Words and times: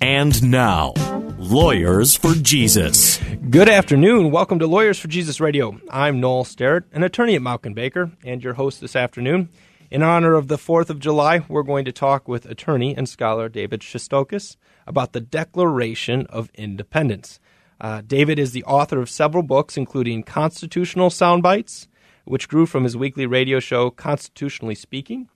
And 0.00 0.50
now, 0.50 0.92
Lawyers 1.38 2.16
for 2.16 2.32
Jesus. 2.34 3.18
Good 3.50 3.68
afternoon. 3.68 4.30
Welcome 4.30 4.58
to 4.58 4.66
Lawyers 4.66 4.98
for 4.98 5.08
Jesus 5.08 5.40
Radio. 5.40 5.78
I'm 5.90 6.20
Noel 6.20 6.44
Sterrett, 6.44 6.84
an 6.92 7.02
attorney 7.02 7.34
at 7.34 7.42
Mauck 7.42 7.64
and 7.64 7.74
Baker, 7.74 8.10
and 8.24 8.42
your 8.42 8.54
host 8.54 8.80
this 8.80 8.96
afternoon. 8.96 9.48
In 9.90 10.02
honor 10.02 10.34
of 10.34 10.48
the 10.48 10.56
4th 10.56 10.90
of 10.90 10.98
July, 10.98 11.44
we're 11.48 11.62
going 11.62 11.84
to 11.84 11.92
talk 11.92 12.26
with 12.26 12.46
attorney 12.46 12.96
and 12.96 13.08
scholar 13.08 13.48
David 13.48 13.80
Shestokas 13.80 14.56
about 14.86 15.12
the 15.12 15.20
Declaration 15.20 16.26
of 16.26 16.50
Independence. 16.54 17.38
Uh, 17.80 18.02
David 18.06 18.38
is 18.38 18.52
the 18.52 18.64
author 18.64 19.00
of 19.00 19.08
several 19.10 19.42
books, 19.42 19.76
including 19.76 20.22
Constitutional 20.22 21.10
Soundbites, 21.10 21.86
which 22.24 22.48
grew 22.48 22.66
from 22.66 22.84
his 22.84 22.96
weekly 22.96 23.26
radio 23.26 23.60
show, 23.60 23.90
Constitutionally 23.90 24.74
Speaking. 24.74 25.28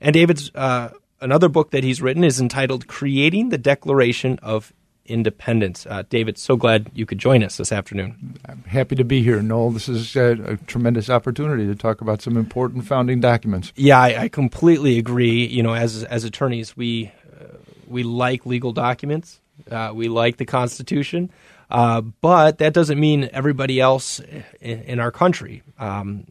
And 0.00 0.12
David's 0.12 0.50
uh, 0.54 0.90
another 1.24 1.48
book 1.48 1.70
that 1.70 1.82
he's 1.82 2.00
written 2.00 2.22
is 2.22 2.38
entitled 2.38 2.86
Creating 2.86 3.48
the 3.48 3.58
Declaration 3.58 4.38
of 4.42 4.72
Independence. 5.06 5.86
Uh, 5.86 6.04
David, 6.08 6.38
so 6.38 6.56
glad 6.56 6.90
you 6.94 7.04
could 7.06 7.18
join 7.18 7.42
us 7.42 7.56
this 7.56 7.72
afternoon. 7.72 8.38
I'm 8.46 8.62
happy 8.64 8.94
to 8.94 9.04
be 9.04 9.22
here, 9.22 9.42
Noel. 9.42 9.70
This 9.70 9.88
is 9.88 10.14
a, 10.16 10.32
a 10.44 10.56
tremendous 10.58 11.10
opportunity 11.10 11.66
to 11.66 11.74
talk 11.74 12.00
about 12.00 12.22
some 12.22 12.36
important 12.36 12.86
founding 12.86 13.20
documents. 13.20 13.72
Yeah, 13.74 14.00
I, 14.00 14.22
I 14.22 14.28
completely 14.28 14.98
agree. 14.98 15.46
You 15.46 15.62
know, 15.62 15.74
as 15.74 16.04
as 16.04 16.24
attorneys, 16.24 16.76
we 16.76 17.12
uh, 17.40 17.56
we 17.86 18.02
like 18.02 18.46
legal 18.46 18.72
documents. 18.72 19.40
Uh, 19.70 19.92
we 19.94 20.08
like 20.08 20.36
the 20.38 20.46
Constitution, 20.46 21.30
uh, 21.70 22.00
but 22.00 22.58
that 22.58 22.72
doesn't 22.72 22.98
mean 22.98 23.28
everybody 23.32 23.80
else 23.80 24.20
in, 24.60 24.80
in 24.82 25.00
our 25.00 25.10
country 25.10 25.62
um, 25.78 26.26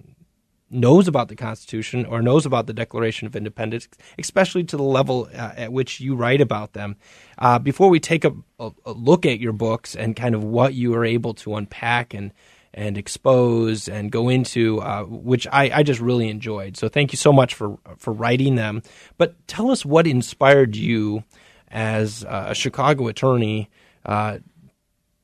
knows 0.74 1.08
about 1.08 1.28
the 1.28 1.36
Constitution 1.36 2.06
or 2.06 2.22
knows 2.22 2.46
about 2.46 2.68
the 2.68 2.74
Declaration 2.74 3.28
of 3.28 3.36
Independence, 3.36 3.88
especially 4.18 4.64
to 4.66 4.78
the 4.78 4.84
level 4.84 5.30
uh, 5.34 5.54
at 5.56 5.72
which 5.72 6.00
you 6.00 6.16
write 6.16 6.42
about 6.42 6.74
them. 6.74 6.96
Uh, 7.38 7.60
before 7.60 7.90
we 7.90 8.00
take 8.00 8.26
a, 8.26 8.34
a, 8.60 8.72
a, 8.86 8.92
look 8.92 9.26
at 9.26 9.40
your 9.40 9.54
books 9.54 9.96
and 9.96 10.16
kind 10.16 10.36
of 10.36 10.44
what 10.44 10.74
you 10.74 10.94
are 10.96 11.06
able 11.06 11.34
to 11.36 11.56
unpack 11.56 12.14
and 12.14 12.32
and 12.76 12.98
expose 12.98 13.88
and 13.88 14.12
go 14.12 14.30
into, 14.30 14.82
uh, 14.82 15.04
which 15.04 15.46
I, 15.52 15.70
I, 15.72 15.84
just 15.84 16.00
really 16.02 16.28
enjoyed. 16.28 16.76
So 16.76 16.90
thank 16.90 17.14
you 17.14 17.18
so 17.18 17.32
much 17.32 17.54
for 17.54 17.78
for 17.98 18.12
writing 18.12 18.56
them. 18.56 18.82
But 19.18 19.48
tell 19.48 19.70
us 19.70 19.86
what 19.86 20.08
inspired 20.08 20.76
you 20.76 21.24
as 21.68 22.24
a 22.28 22.56
Chicago 22.56 23.08
attorney 23.08 23.70
uh, 24.06 24.40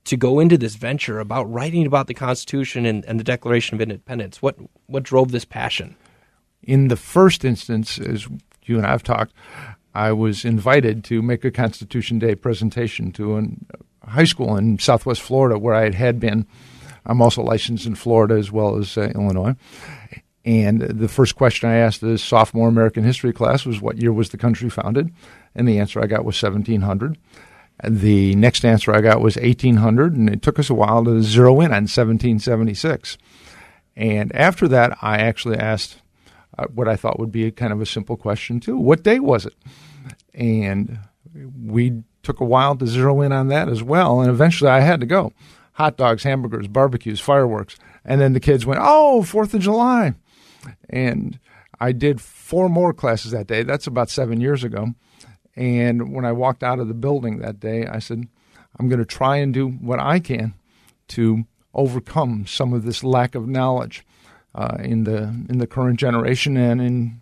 to 0.09 0.17
go 0.17 0.39
into 0.39 0.57
this 0.57 0.75
venture 0.75 1.19
about 1.19 1.51
writing 1.51 1.85
about 1.85 2.07
the 2.07 2.15
Constitution 2.15 2.83
and, 2.83 3.05
and 3.05 3.19
the 3.19 3.23
Declaration 3.23 3.75
of 3.75 3.81
Independence? 3.81 4.41
What 4.41 4.57
what 4.87 5.03
drove 5.03 5.31
this 5.31 5.45
passion? 5.45 5.95
In 6.63 6.87
the 6.87 6.95
first 6.95 7.45
instance, 7.45 7.99
as 7.99 8.27
you 8.63 8.77
and 8.77 8.87
I 8.87 8.89
have 8.89 9.03
talked, 9.03 9.33
I 9.93 10.11
was 10.11 10.45
invited 10.45 11.03
to 11.05 11.21
make 11.21 11.45
a 11.45 11.51
Constitution 11.51 12.17
Day 12.17 12.33
presentation 12.33 13.11
to 13.13 13.37
a 13.37 14.09
high 14.09 14.23
school 14.23 14.57
in 14.57 14.79
Southwest 14.79 15.21
Florida 15.21 15.59
where 15.59 15.75
I 15.75 15.91
had 15.91 16.19
been. 16.19 16.47
I'm 17.05 17.21
also 17.21 17.43
licensed 17.43 17.85
in 17.85 17.93
Florida 17.93 18.33
as 18.33 18.51
well 18.51 18.77
as 18.77 18.97
uh, 18.97 19.11
Illinois. 19.13 19.55
And 20.43 20.81
the 20.81 21.07
first 21.07 21.35
question 21.35 21.69
I 21.69 21.75
asked 21.75 22.01
the 22.01 22.17
sophomore 22.17 22.67
American 22.67 23.03
history 23.03 23.31
class 23.31 23.63
was, 23.63 23.79
What 23.79 24.01
year 24.01 24.11
was 24.11 24.29
the 24.29 24.37
country 24.37 24.69
founded? 24.71 25.13
And 25.53 25.67
the 25.67 25.77
answer 25.77 26.01
I 26.01 26.07
got 26.07 26.25
was 26.25 26.41
1700. 26.41 27.17
The 27.87 28.35
next 28.35 28.65
answer 28.65 28.93
I 28.93 29.01
got 29.01 29.21
was 29.21 29.37
1800, 29.37 30.13
and 30.13 30.29
it 30.29 30.41
took 30.41 30.59
us 30.59 30.69
a 30.69 30.73
while 30.73 31.05
to 31.05 31.21
zero 31.21 31.61
in 31.61 31.71
on 31.71 31.87
1776. 31.87 33.17
And 33.95 34.35
after 34.35 34.67
that, 34.67 34.97
I 35.01 35.17
actually 35.17 35.57
asked 35.57 36.01
uh, 36.57 36.65
what 36.73 36.87
I 36.87 36.95
thought 36.95 37.19
would 37.19 37.31
be 37.31 37.45
a 37.45 37.51
kind 37.51 37.71
of 37.71 37.81
a 37.81 37.85
simple 37.85 38.17
question, 38.17 38.59
too. 38.59 38.77
What 38.77 39.03
day 39.03 39.19
was 39.19 39.45
it? 39.45 39.55
And 40.33 40.99
we 41.61 42.03
took 42.23 42.39
a 42.39 42.45
while 42.45 42.75
to 42.75 42.87
zero 42.87 43.21
in 43.21 43.31
on 43.31 43.47
that 43.47 43.69
as 43.69 43.81
well. 43.81 44.19
And 44.19 44.29
eventually 44.29 44.69
I 44.69 44.81
had 44.81 44.99
to 44.99 45.05
go. 45.05 45.31
Hot 45.73 45.95
dogs, 45.95 46.23
hamburgers, 46.23 46.67
barbecues, 46.67 47.21
fireworks. 47.21 47.77
And 48.03 48.19
then 48.19 48.33
the 48.33 48.39
kids 48.41 48.65
went, 48.65 48.81
oh, 48.83 49.21
4th 49.25 49.53
of 49.53 49.61
July. 49.61 50.15
And 50.89 51.39
I 51.79 51.93
did 51.93 52.19
four 52.19 52.67
more 52.67 52.93
classes 52.93 53.31
that 53.31 53.47
day. 53.47 53.63
That's 53.63 53.87
about 53.87 54.09
seven 54.09 54.41
years 54.41 54.63
ago. 54.63 54.95
And 55.59 56.13
when 56.13 56.23
I 56.23 56.31
walked 56.31 56.63
out 56.63 56.79
of 56.79 56.87
the 56.87 56.93
building 56.93 57.39
that 57.39 57.59
day, 57.59 57.85
I 57.85 57.99
said, 57.99 58.29
I'm 58.79 58.87
going 58.87 58.99
to 58.99 59.05
try 59.05 59.35
and 59.35 59.53
do 59.53 59.67
what 59.67 59.99
I 59.99 60.19
can 60.19 60.53
to 61.09 61.43
overcome 61.73 62.47
some 62.47 62.71
of 62.73 62.85
this 62.85 63.03
lack 63.03 63.35
of 63.35 63.45
knowledge 63.45 64.05
uh, 64.55 64.77
in 64.79 65.03
the 65.03 65.23
in 65.49 65.57
the 65.57 65.67
current 65.67 65.99
generation 65.99 66.55
and 66.55 66.81
in 66.81 67.21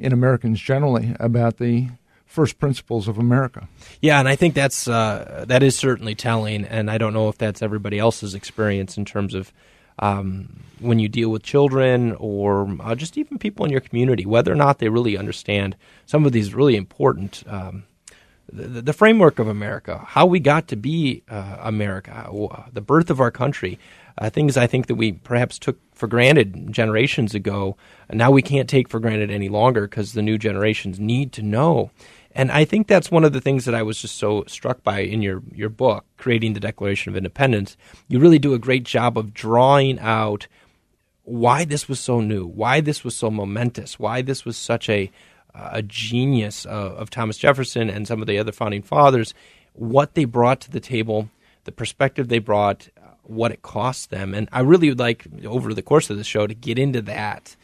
in 0.00 0.12
Americans 0.12 0.60
generally 0.60 1.14
about 1.20 1.58
the 1.58 1.88
first 2.26 2.58
principles 2.58 3.06
of 3.06 3.18
America. 3.18 3.68
Yeah, 4.02 4.18
and 4.18 4.28
I 4.28 4.34
think 4.34 4.54
that's 4.54 4.88
uh, 4.88 5.44
that 5.46 5.62
is 5.62 5.76
certainly 5.76 6.16
telling, 6.16 6.64
and 6.64 6.90
I 6.90 6.98
don't 6.98 7.14
know 7.14 7.28
if 7.28 7.38
that's 7.38 7.62
everybody 7.62 8.00
else's 8.00 8.34
experience 8.34 8.96
in 8.96 9.04
terms 9.04 9.32
of 9.32 9.52
um, 9.98 10.62
when 10.80 10.98
you 10.98 11.08
deal 11.08 11.30
with 11.30 11.42
children 11.42 12.14
or 12.18 12.76
uh, 12.80 12.94
just 12.94 13.16
even 13.16 13.38
people 13.38 13.64
in 13.64 13.72
your 13.72 13.80
community, 13.80 14.26
whether 14.26 14.52
or 14.52 14.56
not 14.56 14.78
they 14.78 14.88
really 14.88 15.16
understand 15.16 15.76
some 16.04 16.26
of 16.26 16.32
these 16.32 16.54
really 16.54 16.76
important. 16.76 17.42
Um, 17.46 17.84
the, 18.52 18.80
the, 18.80 18.92
framework 18.92 19.38
of 19.40 19.48
America, 19.48 20.04
how 20.06 20.24
we 20.24 20.38
got 20.38 20.68
to 20.68 20.76
be 20.76 21.24
uh, 21.28 21.56
America, 21.60 22.12
uh, 22.12 22.62
the 22.72 22.80
birth 22.80 23.10
of 23.10 23.20
our 23.20 23.30
country, 23.32 23.78
uh, 24.18 24.30
things 24.30 24.56
I 24.56 24.68
think 24.68 24.86
that 24.86 24.94
we 24.94 25.12
perhaps 25.12 25.58
took 25.58 25.78
for 25.92 26.06
granted 26.06 26.72
generations 26.72 27.34
ago, 27.34 27.76
now 28.10 28.30
we 28.30 28.42
can't 28.42 28.68
take 28.68 28.88
for 28.88 29.00
granted 29.00 29.30
any 29.30 29.48
longer 29.48 29.88
because 29.88 30.12
the 30.12 30.22
new 30.22 30.38
generations 30.38 31.00
need 31.00 31.32
to 31.32 31.42
know. 31.42 31.90
And 32.36 32.52
I 32.52 32.66
think 32.66 32.86
that's 32.86 33.10
one 33.10 33.24
of 33.24 33.32
the 33.32 33.40
things 33.40 33.64
that 33.64 33.74
I 33.74 33.82
was 33.82 33.98
just 33.98 34.18
so 34.18 34.44
struck 34.46 34.82
by 34.82 35.00
in 35.00 35.22
your, 35.22 35.42
your 35.54 35.70
book, 35.70 36.04
Creating 36.18 36.52
the 36.52 36.60
Declaration 36.60 37.10
of 37.10 37.16
Independence. 37.16 37.78
You 38.08 38.18
really 38.20 38.38
do 38.38 38.52
a 38.52 38.58
great 38.58 38.84
job 38.84 39.16
of 39.16 39.32
drawing 39.32 39.98
out 40.00 40.46
why 41.22 41.64
this 41.64 41.88
was 41.88 41.98
so 41.98 42.20
new, 42.20 42.46
why 42.46 42.82
this 42.82 43.02
was 43.02 43.16
so 43.16 43.30
momentous, 43.30 43.98
why 43.98 44.20
this 44.20 44.44
was 44.44 44.58
such 44.58 44.90
a, 44.90 45.10
a 45.54 45.80
genius 45.80 46.66
of, 46.66 46.92
of 46.92 47.08
Thomas 47.08 47.38
Jefferson 47.38 47.88
and 47.88 48.06
some 48.06 48.20
of 48.20 48.28
the 48.28 48.38
other 48.38 48.52
founding 48.52 48.82
fathers, 48.82 49.32
what 49.72 50.14
they 50.14 50.26
brought 50.26 50.60
to 50.60 50.70
the 50.70 50.78
table, 50.78 51.30
the 51.64 51.72
perspective 51.72 52.28
they 52.28 52.38
brought, 52.38 52.90
what 53.22 53.50
it 53.50 53.62
cost 53.62 54.10
them. 54.10 54.34
And 54.34 54.46
I 54.52 54.60
really 54.60 54.90
would 54.90 54.98
like, 54.98 55.26
over 55.46 55.72
the 55.72 55.80
course 55.80 56.10
of 56.10 56.18
the 56.18 56.22
show, 56.22 56.46
to 56.46 56.54
get 56.54 56.78
into 56.78 57.00
that 57.00 57.56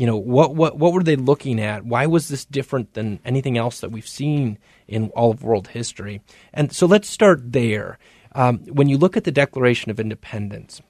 you 0.00 0.06
know 0.06 0.16
what 0.16 0.54
what 0.54 0.78
what 0.78 0.94
were 0.94 1.02
they 1.02 1.16
looking 1.16 1.60
at? 1.60 1.84
Why 1.84 2.06
was 2.06 2.28
this 2.28 2.46
different 2.46 2.94
than 2.94 3.20
anything 3.22 3.58
else 3.58 3.80
that 3.80 3.92
we've 3.92 4.08
seen 4.08 4.56
in 4.88 5.10
all 5.10 5.30
of 5.30 5.44
world 5.44 5.68
history? 5.68 6.22
And 6.54 6.72
so 6.72 6.86
let's 6.86 7.06
start 7.06 7.52
there. 7.52 7.98
Um, 8.34 8.60
when 8.60 8.88
you 8.88 8.96
look 8.96 9.18
at 9.18 9.24
the 9.24 9.30
declaration 9.30 9.90
of 9.90 10.00
independence 10.00 10.80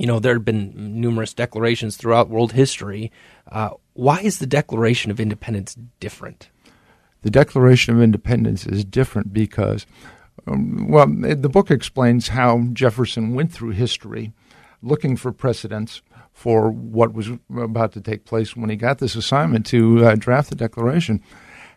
you 0.00 0.06
know 0.08 0.18
there 0.18 0.34
have 0.34 0.44
been 0.44 1.00
numerous 1.00 1.32
declarations 1.32 1.96
throughout 1.96 2.28
world 2.28 2.50
history. 2.50 3.12
Uh, 3.52 3.70
why 3.92 4.18
is 4.18 4.40
the 4.40 4.46
declaration 4.46 5.12
of 5.12 5.20
independence 5.20 5.76
different? 6.00 6.48
The 7.22 7.30
declaration 7.30 7.94
of 7.94 8.02
independence 8.02 8.66
is 8.66 8.84
different 8.84 9.32
because 9.32 9.86
um, 10.48 10.88
well 10.88 11.06
the 11.06 11.48
book 11.48 11.70
explains 11.70 12.28
how 12.28 12.64
jefferson 12.72 13.36
went 13.36 13.52
through 13.52 13.70
history 13.70 14.32
looking 14.82 15.16
for 15.16 15.30
precedents 15.30 16.02
for 16.34 16.70
what 16.70 17.14
was 17.14 17.30
about 17.56 17.92
to 17.92 18.00
take 18.00 18.26
place 18.26 18.54
when 18.54 18.68
he 18.68 18.76
got 18.76 18.98
this 18.98 19.14
assignment 19.14 19.64
to 19.66 20.04
uh, 20.04 20.14
draft 20.16 20.50
the 20.50 20.56
Declaration. 20.56 21.22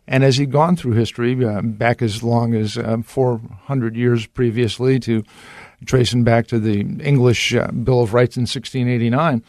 And 0.07 0.23
as 0.23 0.37
he'd 0.37 0.51
gone 0.51 0.75
through 0.75 0.93
history, 0.93 1.45
uh, 1.45 1.61
back 1.61 2.01
as 2.01 2.23
long 2.23 2.53
as 2.53 2.77
uh, 2.77 2.97
400 3.03 3.95
years 3.95 4.25
previously, 4.25 4.99
to 5.01 5.23
tracing 5.85 6.23
back 6.23 6.47
to 6.47 6.59
the 6.59 6.79
English 6.79 7.53
uh, 7.53 7.67
Bill 7.67 8.01
of 8.01 8.13
Rights 8.13 8.35
in 8.35 8.41
1689, 8.41 9.43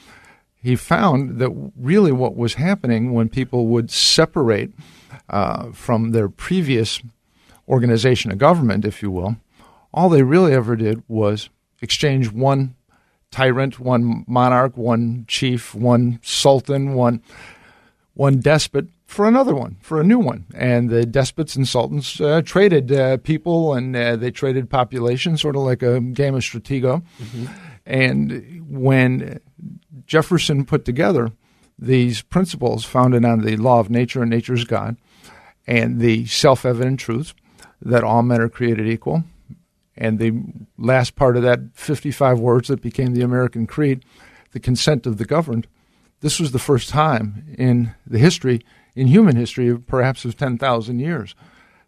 he 0.61 0.77
found 0.77 1.39
that 1.39 1.51
really 1.77 2.13
what 2.13 2.37
was 2.37 2.55
happening 2.55 3.13
when 3.13 3.29
people 3.29 3.69
would 3.69 3.91
separate 3.91 4.73
uh, 5.31 5.71
from 5.73 6.11
their 6.11 6.29
previous 6.29 7.01
organization 7.69 8.31
of 8.31 8.39
government, 8.39 8.85
if 8.85 9.03
you 9.03 9.11
will, 9.11 9.37
all 9.93 10.09
they 10.09 10.23
really 10.23 10.53
ever 10.53 10.77
did 10.77 11.03
was 11.09 11.49
exchange 11.81 12.31
one 12.33 12.75
tyrant, 13.31 13.79
one 13.79 14.25
monarch, 14.27 14.77
one 14.77 15.25
chief, 15.29 15.75
one 15.75 16.19
sultan, 16.23 16.95
one 16.95 17.23
one 18.15 18.41
despot 18.41 18.89
for 19.07 19.27
another 19.27 19.55
one, 19.55 19.77
for 19.81 20.01
a 20.01 20.05
new 20.05 20.19
one. 20.19 20.45
And 20.55 20.91
the 20.91 21.07
despots 21.07 21.57
and 21.57 21.67
sultans 21.67 22.21
uh, 22.21 22.43
traded 22.45 22.93
uh, 22.93 23.17
people 23.19 23.75
and 23.75 23.97
uh, 23.97 24.17
they 24.17 24.31
traded 24.31 24.69
population, 24.69 25.37
sort 25.37 25.57
of 25.57 25.63
like 25.63 25.83
a 25.83 26.01
game 26.01 26.35
of 26.35 26.43
Stratego. 26.43 27.03
Mm-hmm. 27.23 27.47
And 27.87 28.67
when 28.69 29.41
Jefferson 30.07 30.65
put 30.67 30.85
together 30.85 31.33
these 31.79 32.23
principles 32.23 32.85
founded 32.85 33.25
on 33.25 33.43
the 33.43 33.57
law 33.57 33.79
of 33.79 33.89
nature 33.89 34.21
and 34.21 34.31
nature's 34.31 34.65
God 34.65 34.97
and 35.67 36.01
the 36.01 36.27
self 36.27 36.67
evident 36.67 36.99
truth 36.99 37.35
that 37.81 38.03
all 38.03 38.23
men 38.23 38.41
are 38.41 38.49
created 38.49 38.89
equal. 38.89 39.23
And 39.99 40.19
the 40.19 40.33
last 40.79 41.17
part 41.17 41.37
of 41.37 41.43
that 41.43 41.61
55 41.75 42.39
words 42.39 42.69
that 42.69 42.81
became 42.81 43.15
the 43.15 43.23
American 43.23 43.67
Creed, 43.67 44.05
the 44.53 44.61
consent 44.61 45.07
of 45.07 45.19
the 45.19 45.25
governed, 45.25 45.67
this 46.21 46.41
was 46.41 46.53
the 46.53 46.59
first 46.59 46.89
time 46.89 47.55
in 47.59 47.95
the 48.07 48.19
history, 48.19 48.61
in 48.95 49.09
human 49.09 49.37
history, 49.37 49.77
perhaps 49.77 50.25
of 50.25 50.37
10,000 50.37 50.99
years, 51.01 51.35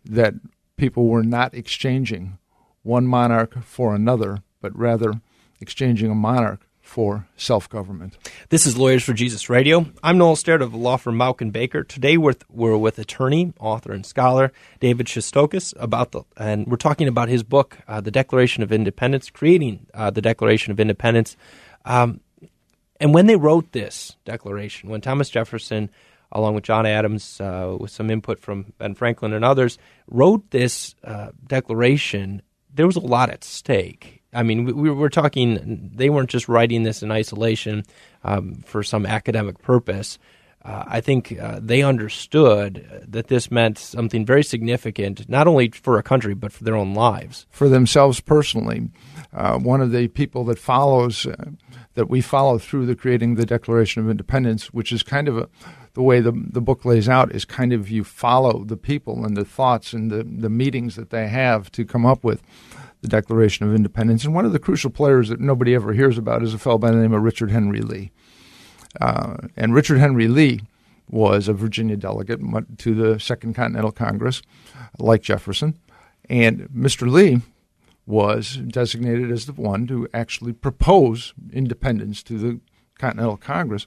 that 0.04 0.34
people 0.76 1.06
were 1.06 1.22
not 1.22 1.54
exchanging 1.54 2.38
one 2.82 3.06
monarch 3.06 3.62
for 3.62 3.94
another, 3.94 4.42
but 4.60 4.76
rather 4.76 5.20
exchanging 5.60 6.10
a 6.10 6.14
monarch 6.14 6.66
for 6.90 7.28
self 7.36 7.68
government. 7.68 8.18
This 8.48 8.66
is 8.66 8.76
Lawyers 8.76 9.04
for 9.04 9.12
Jesus 9.12 9.48
Radio. 9.48 9.86
I'm 10.02 10.18
Noel 10.18 10.34
Sterrett 10.34 10.60
of 10.60 10.72
the 10.72 10.76
law 10.76 10.96
firm 10.96 11.16
Mauck 11.16 11.40
and 11.40 11.52
Baker. 11.52 11.84
Today 11.84 12.16
we're, 12.16 12.34
we're 12.50 12.76
with 12.76 12.98
attorney, 12.98 13.52
author, 13.60 13.92
and 13.92 14.04
scholar 14.04 14.50
David 14.80 15.06
Shestokas 15.06 15.72
about 15.78 16.10
the, 16.10 16.24
and 16.36 16.66
we're 16.66 16.76
talking 16.76 17.06
about 17.06 17.28
his 17.28 17.44
book, 17.44 17.78
uh, 17.86 18.00
The 18.00 18.10
Declaration 18.10 18.64
of 18.64 18.72
Independence, 18.72 19.30
creating 19.30 19.86
uh, 19.94 20.10
the 20.10 20.20
Declaration 20.20 20.72
of 20.72 20.80
Independence. 20.80 21.36
Um, 21.84 22.22
and 22.98 23.14
when 23.14 23.26
they 23.26 23.36
wrote 23.36 23.70
this 23.70 24.16
declaration, 24.24 24.90
when 24.90 25.00
Thomas 25.00 25.30
Jefferson, 25.30 25.90
along 26.32 26.56
with 26.56 26.64
John 26.64 26.86
Adams, 26.86 27.40
uh, 27.40 27.76
with 27.78 27.92
some 27.92 28.10
input 28.10 28.40
from 28.40 28.72
Ben 28.78 28.96
Franklin 28.96 29.32
and 29.32 29.44
others, 29.44 29.78
wrote 30.08 30.50
this 30.50 30.96
uh, 31.04 31.30
declaration, 31.46 32.42
there 32.74 32.86
was 32.86 32.96
a 32.96 33.00
lot 33.00 33.30
at 33.30 33.44
stake 33.44 34.19
I 34.32 34.42
mean, 34.42 34.76
we, 34.76 34.90
were 34.90 35.10
talking, 35.10 35.90
they 35.92 36.08
weren't 36.08 36.30
just 36.30 36.48
writing 36.48 36.84
this 36.84 37.02
in 37.02 37.10
isolation 37.10 37.84
um, 38.22 38.62
for 38.64 38.82
some 38.82 39.04
academic 39.04 39.60
purpose. 39.60 40.18
Uh, 40.62 40.84
I 40.86 41.00
think 41.00 41.38
uh, 41.40 41.58
they 41.62 41.82
understood 41.82 43.04
that 43.08 43.28
this 43.28 43.50
meant 43.50 43.78
something 43.78 44.26
very 44.26 44.44
significant, 44.44 45.28
not 45.28 45.46
only 45.46 45.70
for 45.70 45.98
a 45.98 46.02
country, 46.02 46.34
but 46.34 46.52
for 46.52 46.64
their 46.64 46.76
own 46.76 46.94
lives. 46.94 47.46
For 47.50 47.68
themselves 47.68 48.20
personally. 48.20 48.90
Uh, 49.32 49.58
one 49.58 49.80
of 49.80 49.90
the 49.90 50.08
people 50.08 50.44
that 50.44 50.58
follows, 50.58 51.24
uh, 51.24 51.34
that 51.94 52.10
we 52.10 52.20
follow 52.20 52.58
through 52.58 52.86
the 52.86 52.94
creating 52.94 53.36
the 53.36 53.46
Declaration 53.46 54.02
of 54.02 54.10
Independence, 54.10 54.66
which 54.66 54.92
is 54.92 55.02
kind 55.02 55.28
of 55.28 55.38
a, 55.38 55.48
the 55.94 56.02
way 56.02 56.20
the, 56.20 56.32
the 56.32 56.60
book 56.60 56.84
lays 56.84 57.08
out, 57.08 57.34
is 57.34 57.46
kind 57.46 57.72
of 57.72 57.88
you 57.88 58.04
follow 58.04 58.62
the 58.64 58.76
people 58.76 59.24
and 59.24 59.36
the 59.36 59.46
thoughts 59.46 59.94
and 59.94 60.10
the, 60.10 60.24
the 60.24 60.50
meetings 60.50 60.94
that 60.96 61.10
they 61.10 61.26
have 61.28 61.72
to 61.72 61.86
come 61.86 62.04
up 62.04 62.22
with 62.22 62.42
the 63.02 63.08
Declaration 63.08 63.66
of 63.66 63.74
Independence. 63.74 64.24
And 64.24 64.34
one 64.34 64.44
of 64.44 64.52
the 64.52 64.58
crucial 64.58 64.90
players 64.90 65.28
that 65.28 65.40
nobody 65.40 65.74
ever 65.74 65.92
hears 65.92 66.18
about 66.18 66.42
is 66.42 66.54
a 66.54 66.58
fellow 66.58 66.78
by 66.78 66.90
the 66.90 66.96
name 66.96 67.12
of 67.12 67.22
Richard 67.22 67.50
Henry 67.50 67.80
Lee. 67.80 68.10
Uh, 69.00 69.36
and 69.56 69.74
Richard 69.74 69.98
Henry 69.98 70.28
Lee 70.28 70.60
was 71.08 71.48
a 71.48 71.52
Virginia 71.52 71.96
delegate 71.96 72.40
to 72.78 72.94
the 72.94 73.18
Second 73.18 73.54
Continental 73.54 73.92
Congress, 73.92 74.42
like 74.98 75.22
Jefferson. 75.22 75.78
And 76.28 76.68
Mr. 76.68 77.10
Lee 77.10 77.40
was 78.06 78.56
designated 78.56 79.30
as 79.30 79.46
the 79.46 79.52
one 79.52 79.86
to 79.86 80.08
actually 80.12 80.52
propose 80.52 81.32
independence 81.52 82.22
to 82.24 82.38
the 82.38 82.60
Continental 82.98 83.36
Congress, 83.36 83.86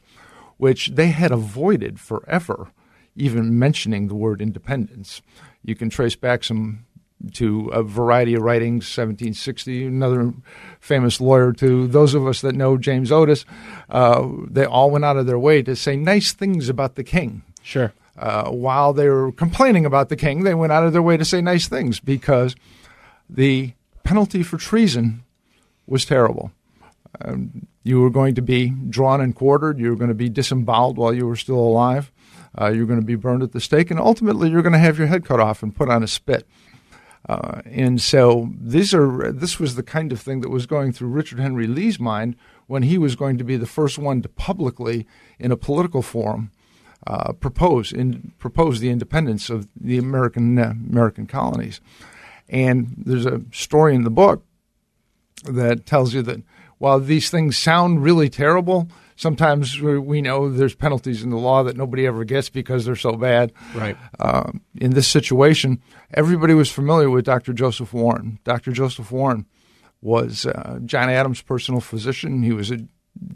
which 0.57 0.88
they 0.95 1.07
had 1.07 1.31
avoided 1.31 2.00
forever, 2.00 2.71
even 3.16 3.57
mentioning 3.59 4.07
the 4.07 4.16
word 4.16 4.42
independence. 4.42 5.21
You 5.63 5.75
can 5.75 5.89
trace 5.89 6.16
back 6.16 6.44
some 6.44 6.86
to 7.31 7.68
a 7.68 7.84
variety 7.84 8.36
of 8.36 8.42
writings, 8.42 8.86
1760, 8.86 9.86
another 9.86 10.34
famous 10.80 11.22
lawyer, 11.22 11.54
to 11.54 11.88
those 11.88 12.14
of 12.14 12.28
us 12.28 12.42
that 12.42 12.56
know 12.56 12.78
James 12.78 13.12
Otis, 13.12 13.46
uh, 13.90 14.28
they 14.48 14.66
all 14.66 14.92
went 14.92 15.06
out 15.06 15.18
of 15.18 15.25
their 15.25 15.40
way 15.40 15.62
to 15.64 15.75
say 15.75 15.96
nice 15.96 16.34
things 16.34 16.70
about 16.70 16.96
the 16.96 17.04
king. 17.04 17.44
Sure. 17.62 17.94
Uh, 18.18 18.50
while 18.52 18.94
they 18.94 19.10
were 19.10 19.31
complaining 19.31 19.86
about 19.86 20.10
the 20.10 20.16
king, 20.16 20.44
they 20.44 20.54
went 20.54 20.72
out 20.72 20.86
of 20.86 20.94
their 20.94 21.02
way 21.02 21.18
to 21.18 21.25
say 21.25 21.42
nice 21.42 21.68
things 21.68 22.00
because 22.00 22.56
the 23.30 23.74
penalty 24.04 24.44
for 24.44 24.58
treason 24.58 25.24
was 25.88 26.06
terrible. 26.06 26.52
Um, 27.22 27.68
you 27.84 28.00
were 28.00 28.10
going 28.10 28.36
to 28.36 28.42
be 28.42 28.69
drawn 28.69 29.22
and 29.22 29.36
quartered. 29.36 29.80
You 29.80 29.90
were 29.90 29.96
going 29.96 30.10
to 30.10 30.16
be 30.16 30.30
disemboweled 30.30 30.98
while 30.98 31.14
you 31.14 31.28
were 31.28 31.36
still 31.36 31.60
alive. 31.60 32.12
Uh, 32.60 32.68
you're 32.68 32.86
going 32.86 33.00
to 33.00 33.06
be 33.06 33.16
burned 33.16 33.44
at 33.44 33.52
the 33.52 33.60
stake, 33.60 33.90
and 33.90 34.00
ultimately, 34.00 34.50
you're 34.50 34.62
going 34.62 34.74
to 34.74 34.80
have 34.80 34.98
your 34.98 35.08
head 35.08 35.26
cut 35.26 35.40
off 35.40 35.64
and 35.64 35.76
put 35.76 35.90
on 35.90 36.04
a 36.04 36.08
spit. 36.08 36.48
Uh, 37.28 37.62
and 37.66 38.02
so 38.02 38.50
these 38.60 38.94
are 38.94 39.31
this 39.31 39.60
was 39.60 39.75
the 39.75 39.84
kind 39.84 40.12
of 40.12 40.20
thing 40.20 40.42
that 40.42 40.50
was 40.50 40.66
going 40.66 40.92
through 40.92 41.08
Richard 41.08 41.40
Henry 41.40 41.68
Lee's 41.68 42.00
mind 42.00 42.36
when 42.68 42.84
he 42.84 42.98
was 42.98 43.16
going 43.16 43.38
to 43.38 43.44
be 43.44 43.56
the 43.56 43.66
first 43.66 43.98
one 43.98 44.22
to 44.22 44.30
publicly, 44.30 45.08
in 45.40 45.52
a 45.52 45.58
political 45.58 46.02
forum, 46.02 46.52
uh, 47.08 47.31
propose 47.34 47.94
in, 47.94 48.34
propose 48.40 48.80
the 48.80 48.90
independence 48.90 49.50
of 49.50 49.68
the 49.80 49.98
American 49.98 50.60
uh, 50.60 50.74
American 50.90 51.25
colonies. 51.25 51.80
And 52.50 52.94
there's 52.98 53.26
a 53.26 53.42
story 53.52 53.96
in 53.96 54.04
the 54.04 54.10
book 54.10 54.44
that 55.46 55.86
tells 55.86 56.14
you 56.14 56.22
that 56.24 56.42
while 56.78 57.00
these 57.00 57.30
things 57.30 57.58
sound 57.58 58.04
really 58.04 58.30
terrible, 58.30 58.90
sometimes 59.15 59.80
we 59.81 60.21
know 60.21 60.50
there's 60.50 60.75
penalties 60.75 61.24
in 61.24 61.30
the 61.30 61.38
law 61.38 61.63
that 61.63 61.77
nobody 61.77 62.06
ever 62.06 62.24
gets 62.24 62.50
because 62.50 62.86
they're 62.86 62.95
so 62.95 63.13
bad. 63.13 63.51
Right. 63.75 63.98
Uh, 64.19 64.51
in 64.75 64.92
this 64.92 65.07
situation, 65.07 65.81
everybody 66.13 66.54
was 66.54 66.71
familiar 66.71 67.10
with 67.10 67.25
Dr. 67.25 67.54
Joseph 67.54 67.94
Warren. 67.94 68.39
Dr. 68.44 68.71
Joseph 68.71 69.12
Warren 69.12 69.45
was 70.01 70.45
uh, 70.45 70.80
John 70.86 71.10
Adams' 71.10 71.42
personal 71.42 71.81
physician. 71.81 72.44
He 72.44 72.51
was 72.51 72.71
a 72.71 72.86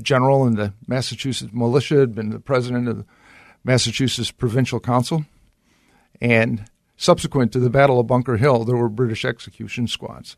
general 0.02 0.46
in 0.46 0.56
the 0.56 0.74
Massachusetts 0.88 1.54
militia, 1.54 2.00
had 2.00 2.16
been 2.16 2.30
the 2.30 2.40
president 2.40 2.88
of 2.88 2.98
the 2.98 3.06
Massachusetts 3.64 4.32
Provincial 4.32 4.80
Council. 4.80 5.26
And 6.20 6.66
subsequent 6.98 7.52
to 7.54 7.60
the 7.60 7.70
Battle 7.70 8.00
of 8.00 8.08
Bunker 8.08 8.38
Hill, 8.38 8.66
there 8.66 8.76
were 8.76 8.90
British 8.90 9.24
execution 9.24 9.88
squads 9.88 10.36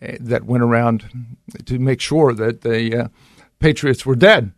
uh, 0.00 0.12
that 0.20 0.44
went 0.44 0.62
around 0.62 1.28
to 1.66 1.78
make 1.78 2.00
sure 2.00 2.32
that 2.32 2.62
the 2.62 3.04
uh, 3.04 3.08
patriots 3.58 4.06
were 4.06 4.16
dead. 4.16 4.52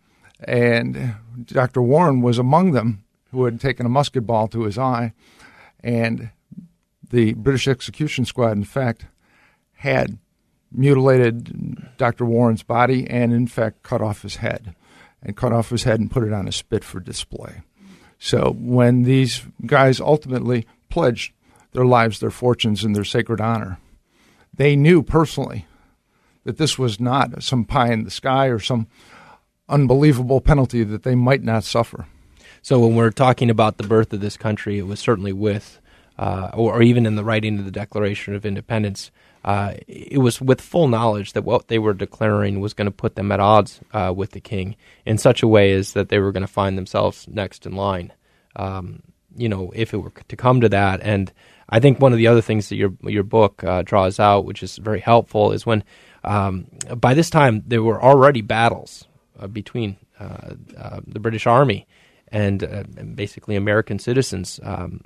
And 0.44 1.16
Dr. 1.46 1.82
Warren 1.82 2.20
was 2.20 2.38
among 2.38 2.72
them 2.72 3.04
who 3.30 3.44
had 3.44 3.60
taken 3.60 3.86
a 3.86 3.90
musket 3.90 4.26
ball 4.26 4.48
to 4.48 4.62
his 4.62 4.78
eye. 4.78 5.12
And 5.80 6.30
the 7.10 7.34
British 7.34 7.68
execution 7.68 8.24
squad, 8.24 8.52
in 8.52 8.64
fact, 8.64 9.06
had 9.74 10.18
mutilated 10.70 11.96
Dr. 11.96 12.24
Warren's 12.24 12.62
body 12.62 13.08
and, 13.08 13.32
in 13.32 13.46
fact, 13.46 13.82
cut 13.82 14.02
off 14.02 14.22
his 14.22 14.36
head 14.36 14.74
and 15.22 15.36
cut 15.36 15.52
off 15.52 15.70
his 15.70 15.84
head 15.84 16.00
and 16.00 16.10
put 16.10 16.24
it 16.24 16.32
on 16.32 16.46
a 16.46 16.52
spit 16.52 16.84
for 16.84 17.00
display. 17.00 17.62
So 18.18 18.54
when 18.58 19.04
these 19.04 19.42
guys 19.66 20.00
ultimately 20.00 20.66
pledged 20.88 21.32
their 21.72 21.86
lives, 21.86 22.20
their 22.20 22.30
fortunes, 22.30 22.84
and 22.84 22.94
their 22.94 23.04
sacred 23.04 23.40
honor, 23.40 23.78
they 24.54 24.76
knew 24.76 25.02
personally 25.02 25.66
that 26.44 26.58
this 26.58 26.78
was 26.78 26.98
not 26.98 27.42
some 27.42 27.64
pie 27.64 27.92
in 27.92 28.04
the 28.04 28.10
sky 28.10 28.46
or 28.46 28.58
some 28.58 28.88
unbelievable 29.68 30.40
penalty 30.40 30.84
that 30.84 31.02
they 31.02 31.14
might 31.14 31.42
not 31.42 31.64
suffer. 31.64 32.06
So 32.62 32.80
when 32.80 32.96
we're 32.96 33.10
talking 33.10 33.50
about 33.50 33.78
the 33.78 33.86
birth 33.86 34.12
of 34.12 34.20
this 34.20 34.36
country, 34.36 34.78
it 34.78 34.86
was 34.86 35.00
certainly 35.00 35.32
with, 35.32 35.80
uh, 36.18 36.50
or, 36.54 36.74
or, 36.74 36.82
even 36.82 37.06
in 37.06 37.14
the 37.14 37.24
writing 37.24 37.58
of 37.58 37.64
the 37.64 37.70
Declaration 37.70 38.34
of 38.34 38.44
Independence, 38.44 39.10
uh, 39.44 39.74
it 39.86 40.18
was 40.18 40.40
with 40.40 40.60
full 40.60 40.88
knowledge 40.88 41.32
that 41.32 41.44
what 41.44 41.68
they 41.68 41.78
were 41.78 41.94
declaring 41.94 42.60
was 42.60 42.74
going 42.74 42.86
to 42.86 42.90
put 42.90 43.14
them 43.14 43.30
at 43.30 43.40
odds 43.40 43.80
uh, 43.92 44.12
with 44.14 44.32
the 44.32 44.40
king 44.40 44.74
in 45.06 45.16
such 45.16 45.42
a 45.42 45.48
way 45.48 45.72
as 45.72 45.92
that 45.92 46.08
they 46.08 46.18
were 46.18 46.32
going 46.32 46.42
to 46.42 46.52
find 46.52 46.76
themselves 46.76 47.26
next 47.28 47.64
in 47.64 47.72
line. 47.72 48.12
Um, 48.56 49.02
you 49.36 49.48
know, 49.48 49.70
if 49.74 49.94
it 49.94 49.98
were 49.98 50.12
to 50.28 50.36
come 50.36 50.60
to 50.60 50.68
that, 50.70 51.00
and 51.02 51.32
I 51.68 51.78
think 51.78 52.00
one 52.00 52.12
of 52.12 52.18
the 52.18 52.26
other 52.26 52.40
things 52.40 52.68
that 52.68 52.76
your 52.76 52.92
your 53.02 53.22
book 53.22 53.62
uh, 53.62 53.82
draws 53.82 54.18
out, 54.18 54.44
which 54.44 54.62
is 54.62 54.76
very 54.76 55.00
helpful, 55.00 55.52
is 55.52 55.64
when 55.64 55.84
um, 56.24 56.66
by 56.96 57.14
this 57.14 57.30
time 57.30 57.62
there 57.66 57.82
were 57.82 58.02
already 58.02 58.40
battles 58.40 59.06
between 59.46 59.96
uh, 60.18 60.54
uh, 60.76 61.00
the 61.06 61.20
British 61.20 61.46
Army 61.46 61.86
and, 62.28 62.62
and 62.62 63.14
basically 63.14 63.54
American 63.54 63.98
citizens. 63.98 64.58
Um, 64.62 65.02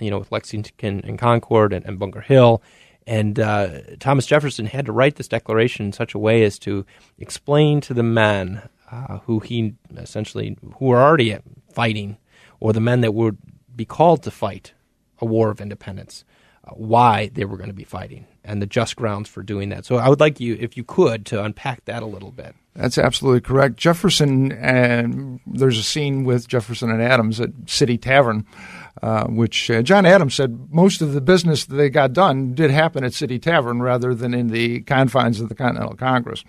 you 0.00 0.10
know, 0.10 0.18
with 0.18 0.32
Lexington 0.32 1.00
and 1.04 1.18
Concord 1.18 1.72
and, 1.72 1.84
and 1.84 1.98
Bunker 1.98 2.20
Hill. 2.20 2.62
And 3.06 3.38
uh, 3.38 3.80
Thomas 4.00 4.26
Jefferson 4.26 4.66
had 4.66 4.86
to 4.86 4.92
write 4.92 5.16
this 5.16 5.28
declaration 5.28 5.86
in 5.86 5.92
such 5.92 6.14
a 6.14 6.18
way 6.18 6.42
as 6.42 6.58
to 6.60 6.86
explain 7.18 7.80
to 7.82 7.94
the 7.94 8.02
men 8.02 8.62
uh, 8.90 9.18
who 9.18 9.40
he 9.40 9.74
essentially 9.96 10.56
who 10.78 10.86
were 10.86 11.02
already 11.02 11.36
fighting, 11.70 12.16
or 12.60 12.72
the 12.72 12.80
men 12.80 13.02
that 13.02 13.12
would 13.12 13.36
be 13.74 13.84
called 13.84 14.22
to 14.22 14.30
fight 14.30 14.72
a 15.18 15.24
war 15.24 15.50
of 15.50 15.60
independence, 15.60 16.24
uh, 16.64 16.70
why 16.70 17.30
they 17.34 17.44
were 17.44 17.56
going 17.56 17.68
to 17.68 17.74
be 17.74 17.84
fighting 17.84 18.26
and 18.42 18.62
the 18.62 18.66
just 18.66 18.96
grounds 18.96 19.28
for 19.28 19.42
doing 19.42 19.68
that. 19.70 19.84
So 19.84 19.96
I 19.96 20.08
would 20.08 20.20
like 20.20 20.40
you, 20.40 20.56
if 20.58 20.76
you 20.76 20.84
could, 20.84 21.26
to 21.26 21.42
unpack 21.42 21.84
that 21.86 22.02
a 22.02 22.06
little 22.06 22.30
bit. 22.30 22.54
That's 22.74 22.98
absolutely 22.98 23.40
correct. 23.40 23.76
Jefferson 23.76 24.50
and 24.52 25.40
there's 25.46 25.78
a 25.78 25.82
scene 25.82 26.24
with 26.24 26.48
Jefferson 26.48 26.90
and 26.90 27.00
Adams 27.00 27.40
at 27.40 27.50
City 27.66 27.96
Tavern, 27.96 28.44
uh, 29.00 29.26
which 29.26 29.70
uh, 29.70 29.82
John 29.82 30.04
Adams 30.04 30.34
said 30.34 30.72
most 30.72 31.00
of 31.00 31.12
the 31.12 31.20
business 31.20 31.66
that 31.66 31.76
they 31.76 31.88
got 31.88 32.12
done 32.12 32.52
did 32.54 32.72
happen 32.72 33.04
at 33.04 33.14
City 33.14 33.38
Tavern 33.38 33.80
rather 33.80 34.12
than 34.12 34.34
in 34.34 34.48
the 34.48 34.80
confines 34.80 35.40
of 35.40 35.48
the 35.48 35.54
Continental 35.54 35.94
Congress. 35.94 36.44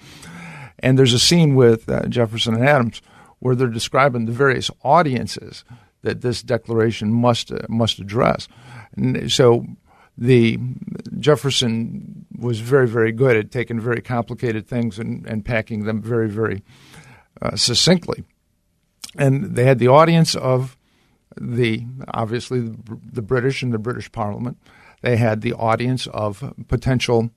And 0.80 0.98
there's 0.98 1.14
a 1.14 1.20
scene 1.20 1.54
with 1.54 1.88
uh, 1.88 2.08
Jefferson 2.08 2.56
and 2.56 2.68
Adams 2.68 3.04
where 3.40 3.56
they're 3.56 3.68
describing 3.68 4.26
the 4.26 4.32
various 4.32 4.72
audiences 4.84 5.64
that 6.02 6.22
this 6.22 6.42
declaration 6.42 7.14
must 7.14 7.52
uh, 7.52 7.60
must 7.70 8.00
address. 8.00 8.48
And 8.96 9.32
so 9.32 9.66
the 10.18 10.58
Jefferson 11.20 12.25
was 12.40 12.60
very 12.60 12.88
very 12.88 13.12
good 13.12 13.36
at 13.36 13.52
taking 13.52 13.80
very 13.80 14.02
complicated 14.02 14.68
things 14.68 15.00
and, 15.00 15.26
and 15.26 15.46
packing 15.46 15.86
them 15.86 16.02
very 16.02 16.30
very 16.30 16.64
uh, 17.42 17.56
succinctly. 17.56 18.24
And 19.18 19.56
they 19.56 19.64
had 19.64 19.80
the 19.80 19.88
audience 19.88 20.36
of 20.36 20.78
the 21.40 21.86
obviously 22.08 22.62
the, 22.62 23.00
the 23.14 23.22
British 23.22 23.62
and 23.62 23.74
the 23.74 23.80
British 23.80 24.12
Parliament. 24.12 24.58
They 25.02 25.18
had 25.18 25.42
the 25.42 25.54
audience 25.54 26.08
of 26.08 26.54
potential 26.68 27.30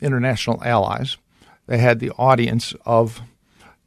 international 0.00 0.62
allies. 0.64 1.16
They 1.66 1.78
had 1.78 2.00
the 2.00 2.10
audience 2.12 2.74
of 2.84 3.20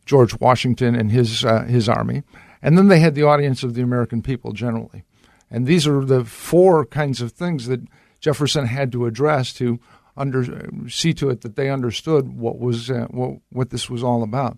George 0.05 0.39
Washington 0.39 0.95
and 0.95 1.11
his 1.11 1.43
uh, 1.43 1.63
his 1.63 1.89
army, 1.89 2.23
and 2.61 2.77
then 2.77 2.87
they 2.87 2.99
had 2.99 3.15
the 3.15 3.23
audience 3.23 3.63
of 3.63 3.73
the 3.73 3.81
American 3.81 4.21
people 4.21 4.51
generally. 4.51 5.03
And 5.49 5.67
these 5.67 5.87
are 5.87 6.03
the 6.03 6.25
four 6.25 6.85
kinds 6.85 7.21
of 7.21 7.31
things 7.31 7.67
that 7.67 7.81
Jefferson 8.19 8.65
had 8.65 8.91
to 8.91 9.05
address 9.05 9.53
to 9.53 9.79
under 10.17 10.69
see 10.87 11.13
to 11.13 11.29
it 11.29 11.41
that 11.41 11.55
they 11.55 11.69
understood 11.69 12.37
what 12.37 12.59
was 12.59 12.89
uh, 12.89 13.07
what 13.09 13.39
what 13.51 13.69
this 13.69 13.89
was 13.89 14.03
all 14.03 14.23
about. 14.23 14.57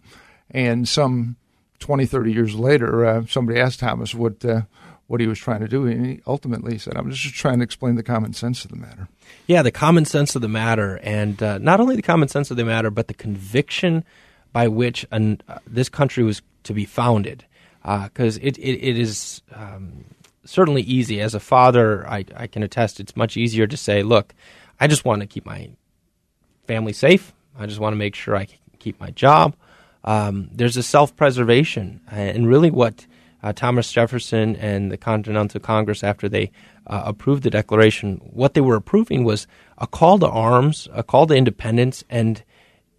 And 0.52 0.88
some 0.88 1.36
20, 1.80 2.06
30 2.06 2.32
years 2.32 2.56
later, 2.56 3.06
uh, 3.06 3.26
somebody 3.28 3.60
asked 3.60 3.80
Thomas 3.80 4.14
what 4.14 4.44
uh, 4.46 4.62
what 5.08 5.22
he 5.22 5.28
was 5.28 5.40
trying 5.40 5.62
to 5.62 5.68
do, 5.68 5.86
and 5.86 6.06
he 6.06 6.22
ultimately 6.28 6.78
said, 6.78 6.96
"I'm 6.96 7.12
just 7.12 7.34
trying 7.34 7.60
to 7.60 7.64
explain 7.64 7.96
the 7.96 8.04
common 8.04 8.34
sense 8.34 8.66
of 8.66 8.72
the 8.72 8.78
matter." 8.78 9.08
Yeah, 9.48 9.62
the 9.62 9.72
common 9.72 10.06
sense 10.06 10.36
of 10.36 10.42
the 10.42 10.50
matter, 10.50 11.00
and 11.04 11.42
uh, 11.42 11.58
not 11.58 11.80
only 11.80 11.96
the 11.96 12.02
common 12.02 12.28
sense 12.28 12.52
of 12.52 12.58
the 12.58 12.66
matter, 12.66 12.90
but 12.92 13.08
the 13.08 13.14
conviction 13.14 14.04
by 14.54 14.68
which 14.68 15.06
an, 15.12 15.42
uh, 15.48 15.60
this 15.66 15.90
country 15.90 16.24
was 16.24 16.42
to 16.64 16.74
be 16.74 16.86
founded. 16.86 17.46
Because 17.84 18.38
uh, 18.38 18.42
it, 18.44 18.58
it, 18.58 18.84
it 18.84 18.98
is 18.98 19.42
um, 19.54 20.04
certainly 20.44 20.82
easy. 20.82 21.22
As 21.22 21.34
a 21.34 21.40
father, 21.40 22.08
I, 22.08 22.26
I 22.36 22.48
can 22.48 22.64
attest 22.64 23.00
it's 23.00 23.16
much 23.16 23.38
easier 23.38 23.68
to 23.68 23.78
say, 23.78 24.04
look, 24.04 24.34
I 24.80 24.88
just 24.88 25.06
want 25.06 25.22
to 25.22 25.28
keep 25.28 25.46
my 25.46 25.70
family 26.68 26.94
safe. 26.94 27.34
I 27.58 27.66
just 27.66 27.80
want 27.80 27.94
to 27.94 27.98
make 27.98 28.16
sure 28.16 28.36
I 28.36 28.48
keep 28.80 29.00
my 29.00 29.12
job. 29.12 29.56
Um, 30.04 30.50
there's 30.52 30.78
a 30.78 30.84
self 30.84 31.16
preservation. 31.16 32.02
And 32.10 32.48
really, 32.48 32.72
what 32.72 33.06
uh, 33.44 33.54
Thomas 33.54 33.92
Jefferson 33.92 34.56
and 34.56 34.92
the 34.92 34.98
Continental 34.98 35.60
Congress, 35.60 36.04
after 36.04 36.30
they 36.30 36.52
uh, 36.86 37.04
approved 37.06 37.44
the 37.44 37.50
Declaration, 37.50 38.18
what 38.24 38.54
they 38.54 38.62
were 38.62 38.76
approving 38.76 39.24
was 39.24 39.48
a 39.78 39.88
call 39.88 40.20
to 40.20 40.28
arms, 40.28 40.88
a 40.94 41.04
call 41.04 41.28
to 41.28 41.36
independence, 41.36 42.04
and 42.10 42.44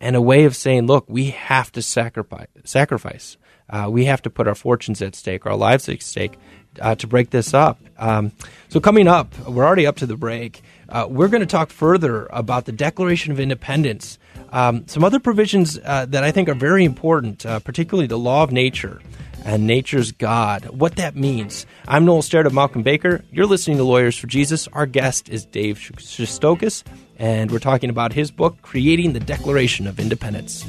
and 0.00 0.14
a 0.14 0.22
way 0.22 0.44
of 0.44 0.54
saying, 0.54 0.86
look, 0.86 1.06
we 1.08 1.30
have 1.30 1.72
to 1.72 1.82
sacrifice. 1.82 2.46
Sacrifice. 2.64 3.36
Uh, 3.70 3.88
we 3.90 4.04
have 4.06 4.22
to 4.22 4.30
put 4.30 4.46
our 4.46 4.54
fortunes 4.54 5.02
at 5.02 5.14
stake, 5.14 5.44
our 5.44 5.56
lives 5.56 5.88
at 5.88 6.02
stake, 6.02 6.38
uh, 6.80 6.94
to 6.94 7.06
break 7.06 7.30
this 7.30 7.52
up. 7.52 7.78
Um, 7.98 8.32
so, 8.68 8.80
coming 8.80 9.08
up, 9.08 9.36
we're 9.46 9.66
already 9.66 9.86
up 9.86 9.96
to 9.96 10.06
the 10.06 10.16
break. 10.16 10.62
Uh, 10.88 11.06
we're 11.08 11.28
going 11.28 11.40
to 11.40 11.46
talk 11.46 11.70
further 11.70 12.26
about 12.30 12.64
the 12.64 12.72
Declaration 12.72 13.30
of 13.30 13.38
Independence, 13.38 14.18
um, 14.52 14.86
some 14.88 15.04
other 15.04 15.20
provisions 15.20 15.78
uh, 15.84 16.06
that 16.06 16.24
I 16.24 16.32
think 16.32 16.48
are 16.48 16.54
very 16.54 16.84
important, 16.84 17.44
uh, 17.44 17.60
particularly 17.60 18.06
the 18.06 18.18
law 18.18 18.42
of 18.42 18.52
nature 18.52 19.00
and 19.44 19.66
nature's 19.66 20.12
God, 20.12 20.66
what 20.70 20.96
that 20.96 21.14
means. 21.14 21.66
I'm 21.86 22.04
Noel 22.04 22.22
Sterrett 22.22 22.46
of 22.46 22.56
and 22.74 22.84
Baker. 22.84 23.24
You're 23.30 23.46
listening 23.46 23.76
to 23.76 23.84
Lawyers 23.84 24.16
for 24.16 24.26
Jesus. 24.26 24.66
Our 24.68 24.86
guest 24.86 25.28
is 25.28 25.44
Dave 25.44 25.78
Shestokas, 25.78 26.84
and 27.18 27.50
we're 27.50 27.58
talking 27.58 27.90
about 27.90 28.12
his 28.12 28.30
book, 28.30 28.60
Creating 28.62 29.12
the 29.12 29.20
Declaration 29.20 29.86
of 29.86 30.00
Independence. 30.00 30.66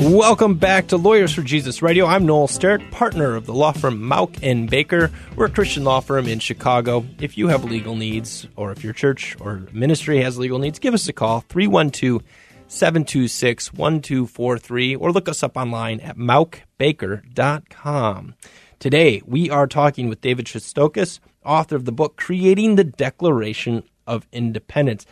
Welcome 0.00 0.54
back 0.54 0.86
to 0.88 0.96
Lawyers 0.96 1.34
for 1.34 1.42
Jesus 1.42 1.82
Radio. 1.82 2.06
I'm 2.06 2.24
Noel 2.24 2.48
Sterrett, 2.48 2.90
partner 2.90 3.36
of 3.36 3.44
the 3.44 3.52
law 3.52 3.72
firm 3.72 4.00
Mauck 4.00 4.38
and 4.42 4.70
Baker. 4.70 5.10
We're 5.36 5.44
a 5.44 5.50
Christian 5.50 5.84
law 5.84 6.00
firm 6.00 6.26
in 6.26 6.38
Chicago. 6.38 7.04
If 7.18 7.36
you 7.36 7.48
have 7.48 7.64
legal 7.64 7.94
needs, 7.94 8.48
or 8.56 8.72
if 8.72 8.82
your 8.82 8.94
church 8.94 9.36
or 9.40 9.66
ministry 9.72 10.22
has 10.22 10.38
legal 10.38 10.58
needs, 10.58 10.78
give 10.78 10.94
us 10.94 11.06
a 11.06 11.12
call 11.12 11.40
312 11.40 12.22
726 12.66 13.74
1243 13.74 14.96
or 14.96 15.12
look 15.12 15.28
us 15.28 15.42
up 15.42 15.58
online 15.58 16.00
at 16.00 16.16
mauckbaker.com. 16.16 18.34
Today, 18.78 19.20
we 19.26 19.50
are 19.50 19.66
talking 19.66 20.08
with 20.08 20.22
David 20.22 20.46
Shestokas, 20.46 21.20
author 21.44 21.76
of 21.76 21.84
the 21.84 21.92
book 21.92 22.16
Creating 22.16 22.76
the 22.76 22.84
Declaration 22.84 23.82
of 24.06 24.26
Independence. 24.32 25.04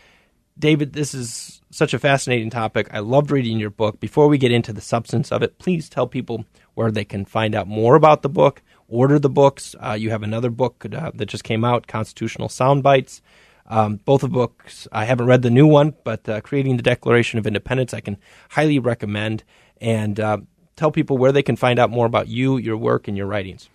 David, 0.59 0.95
this 0.95 1.13
is 1.13 1.58
such 1.79 1.95
a 1.95 1.99
fascinating 1.99 2.51
topic. 2.51 2.89
I 2.93 2.99
loved 2.99 3.31
reading 3.31 3.59
your 3.59 3.71
book. 3.71 4.01
Before 4.01 4.27
we 4.27 4.37
get 4.37 4.51
into 4.51 4.73
the 4.73 4.81
substance 4.81 5.31
of 5.31 5.43
it, 5.45 5.59
please 5.59 5.89
tell 5.89 6.09
people 6.09 6.45
where 6.75 6.91
they 6.91 7.05
can 7.05 7.25
find 7.25 7.55
out 7.55 7.69
more 7.69 7.95
about 7.95 8.23
the 8.23 8.29
book, 8.29 8.63
order 8.89 9.19
the 9.21 9.31
books. 9.31 9.77
Uh, 9.81 9.93
you 9.93 10.11
have 10.11 10.25
another 10.25 10.51
book 10.51 10.85
uh, 10.93 11.13
that 11.15 11.27
just 11.27 11.45
came 11.45 11.65
out, 11.65 11.87
Constitutional 11.87 12.49
Soundbites. 12.49 13.21
Um, 13.67 14.01
both 14.05 14.23
the 14.23 14.29
books, 14.29 14.89
I 14.91 15.05
haven't 15.05 15.27
read 15.27 15.43
the 15.43 15.51
new 15.51 15.67
one, 15.69 15.95
but 16.03 16.29
uh, 16.29 16.41
Creating 16.41 16.77
the 16.77 16.83
Declaration 16.83 17.39
of 17.39 17.47
Independence, 17.47 17.95
I 17.95 18.01
can 18.01 18.17
highly 18.51 18.81
recommend. 18.81 19.45
And 19.81 20.19
uh, 20.19 20.39
tell 20.75 20.91
people 20.91 21.17
where 21.17 21.33
they 21.33 21.45
can 21.45 21.55
find 21.55 21.79
out 21.79 21.91
more 21.91 22.07
about 22.07 22.27
you, 22.27 22.57
your 22.57 22.77
work, 22.77 23.07
and 23.07 23.17
your 23.17 23.27
writings. 23.27 23.71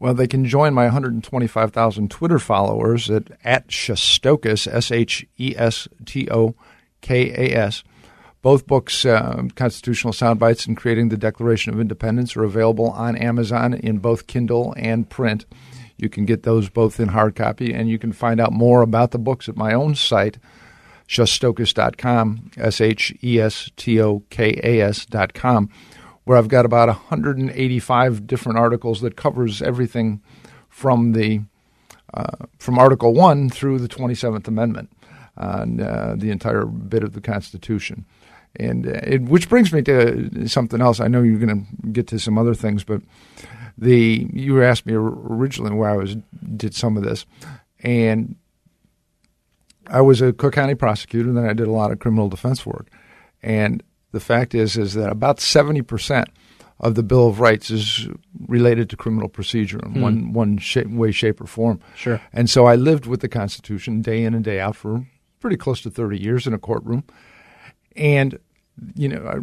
Well, 0.00 0.14
they 0.14 0.26
can 0.26 0.44
join 0.46 0.74
my 0.74 0.84
125,000 0.84 2.10
Twitter 2.10 2.38
followers 2.38 3.08
at, 3.08 3.30
at 3.44 3.68
Shestokas, 3.68 4.66
S 4.66 4.90
H 4.90 5.26
E 5.38 5.54
S 5.56 5.86
T 6.04 6.28
O 6.30 6.56
K 7.00 7.30
A 7.30 7.56
S. 7.56 7.82
Both 8.42 8.66
books, 8.66 9.04
uh, 9.04 9.42
Constitutional 9.56 10.12
Soundbites 10.12 10.68
and 10.68 10.76
Creating 10.76 11.08
the 11.08 11.16
Declaration 11.16 11.72
of 11.72 11.80
Independence, 11.80 12.36
are 12.36 12.44
available 12.44 12.90
on 12.90 13.16
Amazon 13.16 13.74
in 13.74 13.98
both 13.98 14.28
Kindle 14.28 14.72
and 14.76 15.08
print. 15.10 15.46
You 15.96 16.08
can 16.08 16.26
get 16.26 16.44
those 16.44 16.68
both 16.68 17.00
in 17.00 17.08
hard 17.08 17.34
copy, 17.34 17.72
and 17.74 17.88
you 17.88 17.98
can 17.98 18.12
find 18.12 18.40
out 18.40 18.52
more 18.52 18.82
about 18.82 19.10
the 19.10 19.18
books 19.18 19.48
at 19.48 19.56
my 19.56 19.72
own 19.72 19.94
site, 19.94 20.38
shestokas.com, 21.08 22.50
S 22.56 22.80
H 22.80 23.14
E 23.24 23.40
S 23.40 23.70
T 23.76 24.00
O 24.00 24.22
K 24.30 24.60
A 24.62 24.80
S.com 24.80 25.70
where 26.26 26.36
I've 26.36 26.48
got 26.48 26.66
about 26.66 26.88
185 26.88 28.26
different 28.26 28.58
articles 28.58 29.00
that 29.00 29.16
covers 29.16 29.62
everything 29.62 30.20
from 30.68 31.12
the 31.12 31.40
uh, 32.12 32.46
from 32.58 32.78
Article 32.78 33.14
One 33.14 33.48
through 33.48 33.78
the 33.78 33.88
27th 33.88 34.46
Amendment 34.48 34.90
on 35.36 35.80
uh, 35.80 36.14
the 36.16 36.30
entire 36.30 36.64
bit 36.64 37.02
of 37.02 37.12
the 37.12 37.20
Constitution. 37.20 38.04
And 38.58 38.86
uh, 38.86 39.00
it, 39.02 39.22
which 39.22 39.48
brings 39.48 39.72
me 39.72 39.82
to 39.82 40.48
something 40.48 40.80
else. 40.80 41.00
I 41.00 41.08
know 41.08 41.22
you're 41.22 41.38
going 41.38 41.66
to 41.66 41.88
get 41.88 42.06
to 42.08 42.18
some 42.18 42.38
other 42.38 42.54
things, 42.54 42.84
but 42.84 43.02
the 43.78 44.26
you 44.32 44.62
asked 44.62 44.86
me 44.86 44.94
originally 44.94 45.74
where 45.74 45.90
I 45.90 45.96
was 45.96 46.16
did 46.56 46.74
some 46.74 46.96
of 46.96 47.02
this, 47.02 47.26
and 47.80 48.36
I 49.88 50.00
was 50.00 50.22
a 50.22 50.32
Cook 50.32 50.54
County 50.54 50.74
prosecutor, 50.74 51.28
and 51.28 51.36
then 51.36 51.46
I 51.46 51.52
did 51.52 51.68
a 51.68 51.72
lot 51.72 51.92
of 51.92 51.98
criminal 51.98 52.28
defense 52.28 52.64
work, 52.64 52.88
and 53.42 53.82
the 54.12 54.20
fact 54.20 54.54
is 54.54 54.78
is 54.78 54.94
that 54.94 55.12
about 55.12 55.38
70% 55.38 56.26
of 56.80 56.94
the 56.94 57.02
Bill 57.02 57.28
of 57.28 57.40
Rights 57.40 57.70
is 57.70 58.08
related 58.46 58.90
to 58.90 58.96
criminal 58.96 59.28
procedure 59.28 59.78
in 59.80 59.92
hmm. 59.92 60.00
one 60.00 60.32
one 60.32 60.58
shape, 60.58 60.88
way, 60.88 61.10
shape, 61.12 61.40
or 61.40 61.46
form. 61.46 61.80
Sure. 61.94 62.20
And 62.32 62.48
so 62.48 62.66
I 62.66 62.76
lived 62.76 63.06
with 63.06 63.20
the 63.20 63.28
Constitution 63.28 64.00
day 64.00 64.24
in 64.24 64.34
and 64.34 64.44
day 64.44 64.60
out 64.60 64.76
for 64.76 65.06
pretty 65.46 65.56
close 65.56 65.80
to 65.80 65.90
30 65.90 66.20
years 66.20 66.48
in 66.48 66.54
a 66.54 66.58
courtroom. 66.58 67.04
And 67.94 68.36
you 68.96 69.08
know, 69.08 69.24
I, 69.24 69.36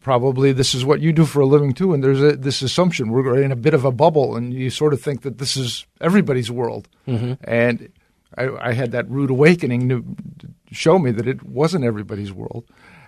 probably 0.00 0.52
this 0.52 0.74
is 0.74 0.86
what 0.86 1.02
you 1.02 1.12
do 1.12 1.26
for 1.26 1.40
a 1.40 1.46
living 1.46 1.74
too. 1.74 1.92
And 1.92 2.02
there's 2.02 2.22
a, 2.22 2.34
this 2.34 2.62
assumption 2.62 3.10
we're 3.10 3.42
in 3.42 3.52
a 3.52 3.56
bit 3.56 3.74
of 3.74 3.84
a 3.84 3.92
bubble, 3.92 4.36
and 4.36 4.54
you 4.54 4.70
sort 4.70 4.94
of 4.94 5.02
think 5.02 5.20
that 5.20 5.36
this 5.36 5.54
is 5.54 5.84
everybody's 6.00 6.50
world. 6.50 6.88
Mm-hmm. 7.06 7.34
And 7.44 7.92
I, 8.38 8.48
I, 8.70 8.72
had 8.72 8.92
that 8.92 9.06
rude 9.10 9.28
awakening 9.28 9.90
to 9.90 10.02
show 10.72 10.98
me 10.98 11.10
that 11.10 11.28
it 11.28 11.42
wasn't 11.42 11.84
everybody's 11.84 12.32
world 12.32 12.64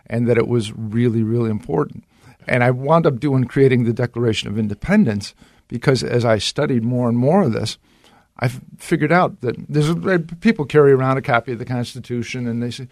and 0.06 0.28
that 0.28 0.36
it 0.36 0.46
was 0.46 0.72
really, 0.72 1.22
really 1.22 1.48
important. 1.48 2.04
And 2.46 2.62
I 2.62 2.70
wound 2.70 3.06
up 3.06 3.18
doing 3.18 3.44
creating 3.44 3.84
the 3.84 3.94
Declaration 3.94 4.50
of 4.50 4.58
Independence 4.58 5.34
because 5.68 6.04
as 6.04 6.26
I 6.26 6.36
studied 6.36 6.84
more 6.84 7.08
and 7.08 7.16
more 7.16 7.44
of 7.44 7.54
this, 7.54 7.78
I 8.38 8.48
figured 8.78 9.12
out 9.12 9.40
that 9.42 9.56
there's 9.68 9.94
people 10.40 10.64
carry 10.64 10.92
around 10.92 11.16
a 11.16 11.22
copy 11.22 11.52
of 11.52 11.58
the 11.58 11.64
Constitution, 11.64 12.46
and 12.46 12.62
they 12.62 12.70
say, 12.70 12.88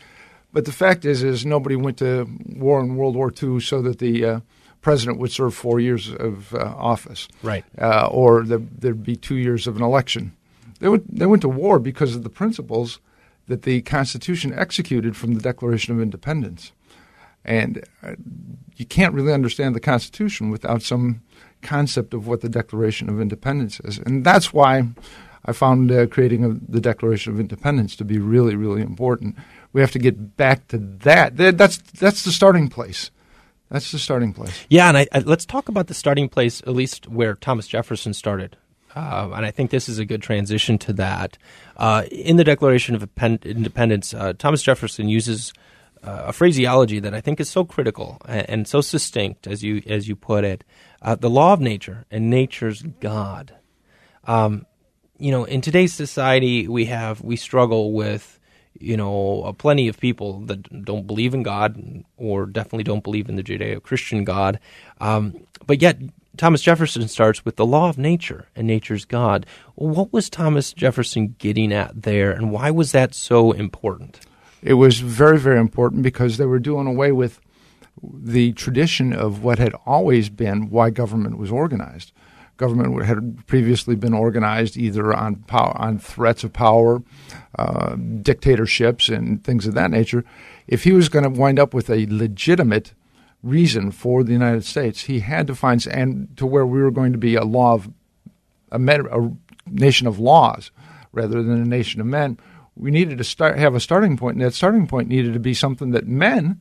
but 0.52 0.64
the 0.64 0.72
fact 0.72 1.04
is, 1.04 1.22
is 1.22 1.46
nobody 1.46 1.76
went 1.76 1.98
to 1.98 2.28
war 2.46 2.80
in 2.80 2.96
World 2.96 3.14
War 3.14 3.32
II 3.42 3.60
so 3.60 3.80
that 3.82 3.98
the 3.98 4.24
uh, 4.24 4.40
president 4.80 5.18
would 5.18 5.32
serve 5.32 5.54
four 5.54 5.80
years 5.80 6.12
of 6.12 6.54
uh, 6.54 6.74
office, 6.76 7.28
right? 7.42 7.64
Uh, 7.80 8.08
or 8.10 8.44
the, 8.44 8.58
there'd 8.58 9.04
be 9.04 9.16
two 9.16 9.36
years 9.36 9.66
of 9.66 9.76
an 9.76 9.82
election. 9.82 10.32
They 10.80 10.88
went 10.88 11.14
they 11.14 11.26
went 11.26 11.42
to 11.42 11.48
war 11.48 11.78
because 11.78 12.16
of 12.16 12.22
the 12.22 12.30
principles 12.30 12.98
that 13.46 13.62
the 13.62 13.82
Constitution 13.82 14.52
executed 14.52 15.16
from 15.16 15.34
the 15.34 15.40
Declaration 15.40 15.94
of 15.94 16.00
Independence. 16.00 16.72
And 17.44 17.84
uh, 18.02 18.14
you 18.76 18.86
can't 18.86 19.14
really 19.14 19.32
understand 19.32 19.74
the 19.74 19.80
Constitution 19.80 20.50
without 20.50 20.82
some 20.82 21.22
concept 21.62 22.14
of 22.14 22.26
what 22.26 22.40
the 22.42 22.48
Declaration 22.48 23.08
of 23.08 23.20
Independence 23.20 23.80
is. 23.80 23.98
And 23.98 24.24
that's 24.24 24.52
why 24.52 24.88
I 25.44 25.52
found 25.52 25.90
uh, 25.90 26.06
creating 26.06 26.44
a, 26.44 26.48
the 26.70 26.80
Declaration 26.80 27.32
of 27.32 27.40
Independence 27.40 27.96
to 27.96 28.04
be 28.04 28.18
really, 28.18 28.56
really 28.56 28.82
important. 28.82 29.36
We 29.72 29.80
have 29.80 29.92
to 29.92 29.98
get 29.98 30.36
back 30.36 30.68
to 30.68 30.78
that. 30.78 31.36
That's, 31.36 31.78
that's 31.78 32.24
the 32.24 32.32
starting 32.32 32.68
place. 32.68 33.10
That's 33.70 33.92
the 33.92 33.98
starting 33.98 34.32
place. 34.32 34.66
Yeah, 34.68 34.88
and 34.88 34.98
I, 34.98 35.06
I, 35.12 35.20
let's 35.20 35.46
talk 35.46 35.68
about 35.68 35.86
the 35.86 35.94
starting 35.94 36.28
place, 36.28 36.60
at 36.62 36.70
least 36.70 37.08
where 37.08 37.34
Thomas 37.34 37.68
Jefferson 37.68 38.12
started. 38.12 38.56
Uh, 38.94 39.30
and 39.34 39.46
I 39.46 39.52
think 39.52 39.70
this 39.70 39.88
is 39.88 40.00
a 40.00 40.04
good 40.04 40.22
transition 40.22 40.76
to 40.78 40.92
that. 40.94 41.38
Uh, 41.76 42.04
in 42.10 42.36
the 42.36 42.44
Declaration 42.44 42.96
of 42.96 43.08
Independence, 43.22 44.12
uh, 44.12 44.32
Thomas 44.36 44.62
Jefferson 44.62 45.08
uses 45.08 45.52
uh, 46.02 46.24
a 46.26 46.32
phraseology 46.32 46.98
that 46.98 47.14
I 47.14 47.20
think 47.20 47.38
is 47.40 47.48
so 47.48 47.64
critical 47.64 48.18
and, 48.26 48.50
and 48.50 48.68
so 48.68 48.80
succinct, 48.80 49.46
as 49.46 49.62
you 49.62 49.82
as 49.86 50.08
you 50.08 50.16
put 50.16 50.44
it. 50.44 50.64
Uh, 51.02 51.14
the 51.14 51.30
law 51.30 51.52
of 51.52 51.60
nature 51.60 52.04
and 52.10 52.28
nature's 52.28 52.82
God. 52.82 53.54
Um, 54.24 54.66
you 55.20 55.30
know, 55.30 55.44
in 55.44 55.60
today's 55.60 55.92
society, 55.92 56.66
we 56.66 56.86
have 56.86 57.20
we 57.20 57.36
struggle 57.36 57.92
with 57.92 58.38
you 58.78 58.96
know, 58.96 59.54
plenty 59.58 59.88
of 59.88 59.98
people 59.98 60.40
that 60.46 60.84
don't 60.84 61.06
believe 61.06 61.34
in 61.34 61.42
God 61.42 62.04
or 62.16 62.46
definitely 62.46 62.84
don't 62.84 63.04
believe 63.04 63.28
in 63.28 63.36
the 63.36 63.42
Judeo 63.42 63.82
Christian 63.82 64.24
God. 64.24 64.58
Um, 65.00 65.46
but 65.66 65.82
yet, 65.82 65.98
Thomas 66.36 66.62
Jefferson 66.62 67.06
starts 67.08 67.44
with 67.44 67.56
the 67.56 67.66
law 67.66 67.90
of 67.90 67.98
nature 67.98 68.48
and 68.56 68.66
nature's 68.66 69.04
God. 69.04 69.44
What 69.74 70.12
was 70.12 70.30
Thomas 70.30 70.72
Jefferson 70.72 71.34
getting 71.38 71.72
at 71.72 72.02
there, 72.02 72.30
and 72.30 72.50
why 72.50 72.70
was 72.70 72.92
that 72.92 73.14
so 73.14 73.52
important? 73.52 74.20
It 74.62 74.74
was 74.74 75.00
very, 75.00 75.38
very 75.38 75.60
important 75.60 76.02
because 76.02 76.36
they 76.36 76.46
were 76.46 76.58
doing 76.58 76.86
away 76.86 77.12
with 77.12 77.40
the 78.02 78.52
tradition 78.52 79.12
of 79.12 79.42
what 79.42 79.58
had 79.58 79.74
always 79.84 80.30
been 80.30 80.70
why 80.70 80.88
government 80.90 81.36
was 81.36 81.50
organized 81.50 82.12
government 82.60 83.04
had 83.06 83.46
previously 83.46 83.96
been 83.96 84.12
organized 84.12 84.76
either 84.76 85.14
on 85.14 85.36
power, 85.36 85.74
on 85.76 85.98
threats 85.98 86.44
of 86.44 86.52
power, 86.52 87.02
uh, 87.58 87.96
dictatorships, 87.96 89.08
and 89.08 89.42
things 89.42 89.66
of 89.66 89.74
that 89.74 89.90
nature. 89.90 90.24
If 90.68 90.84
he 90.84 90.92
was 90.92 91.08
going 91.08 91.24
to 91.24 91.40
wind 91.40 91.58
up 91.58 91.72
with 91.72 91.88
a 91.88 92.06
legitimate 92.06 92.92
reason 93.42 93.90
for 93.90 94.22
the 94.22 94.32
United 94.32 94.64
States, 94.64 95.04
he 95.04 95.20
had 95.20 95.46
to 95.46 95.54
find 95.54 95.84
and 95.86 96.28
to 96.36 96.44
where 96.44 96.66
we 96.66 96.82
were 96.82 96.90
going 96.90 97.12
to 97.12 97.18
be 97.18 97.34
a 97.34 97.44
law 97.44 97.72
of 97.72 97.90
a, 98.70 98.78
a 98.78 99.30
nation 99.66 100.06
of 100.06 100.18
laws 100.18 100.70
rather 101.12 101.42
than 101.42 101.62
a 101.62 101.64
nation 101.64 102.00
of 102.00 102.06
men. 102.06 102.38
We 102.76 102.90
needed 102.90 103.16
to 103.18 103.24
start 103.24 103.58
have 103.58 103.74
a 103.74 103.80
starting 103.80 104.18
point, 104.18 104.36
and 104.36 104.44
that 104.44 104.54
starting 104.54 104.86
point 104.86 105.08
needed 105.08 105.32
to 105.32 105.40
be 105.40 105.54
something 105.54 105.92
that 105.92 106.06
men 106.06 106.60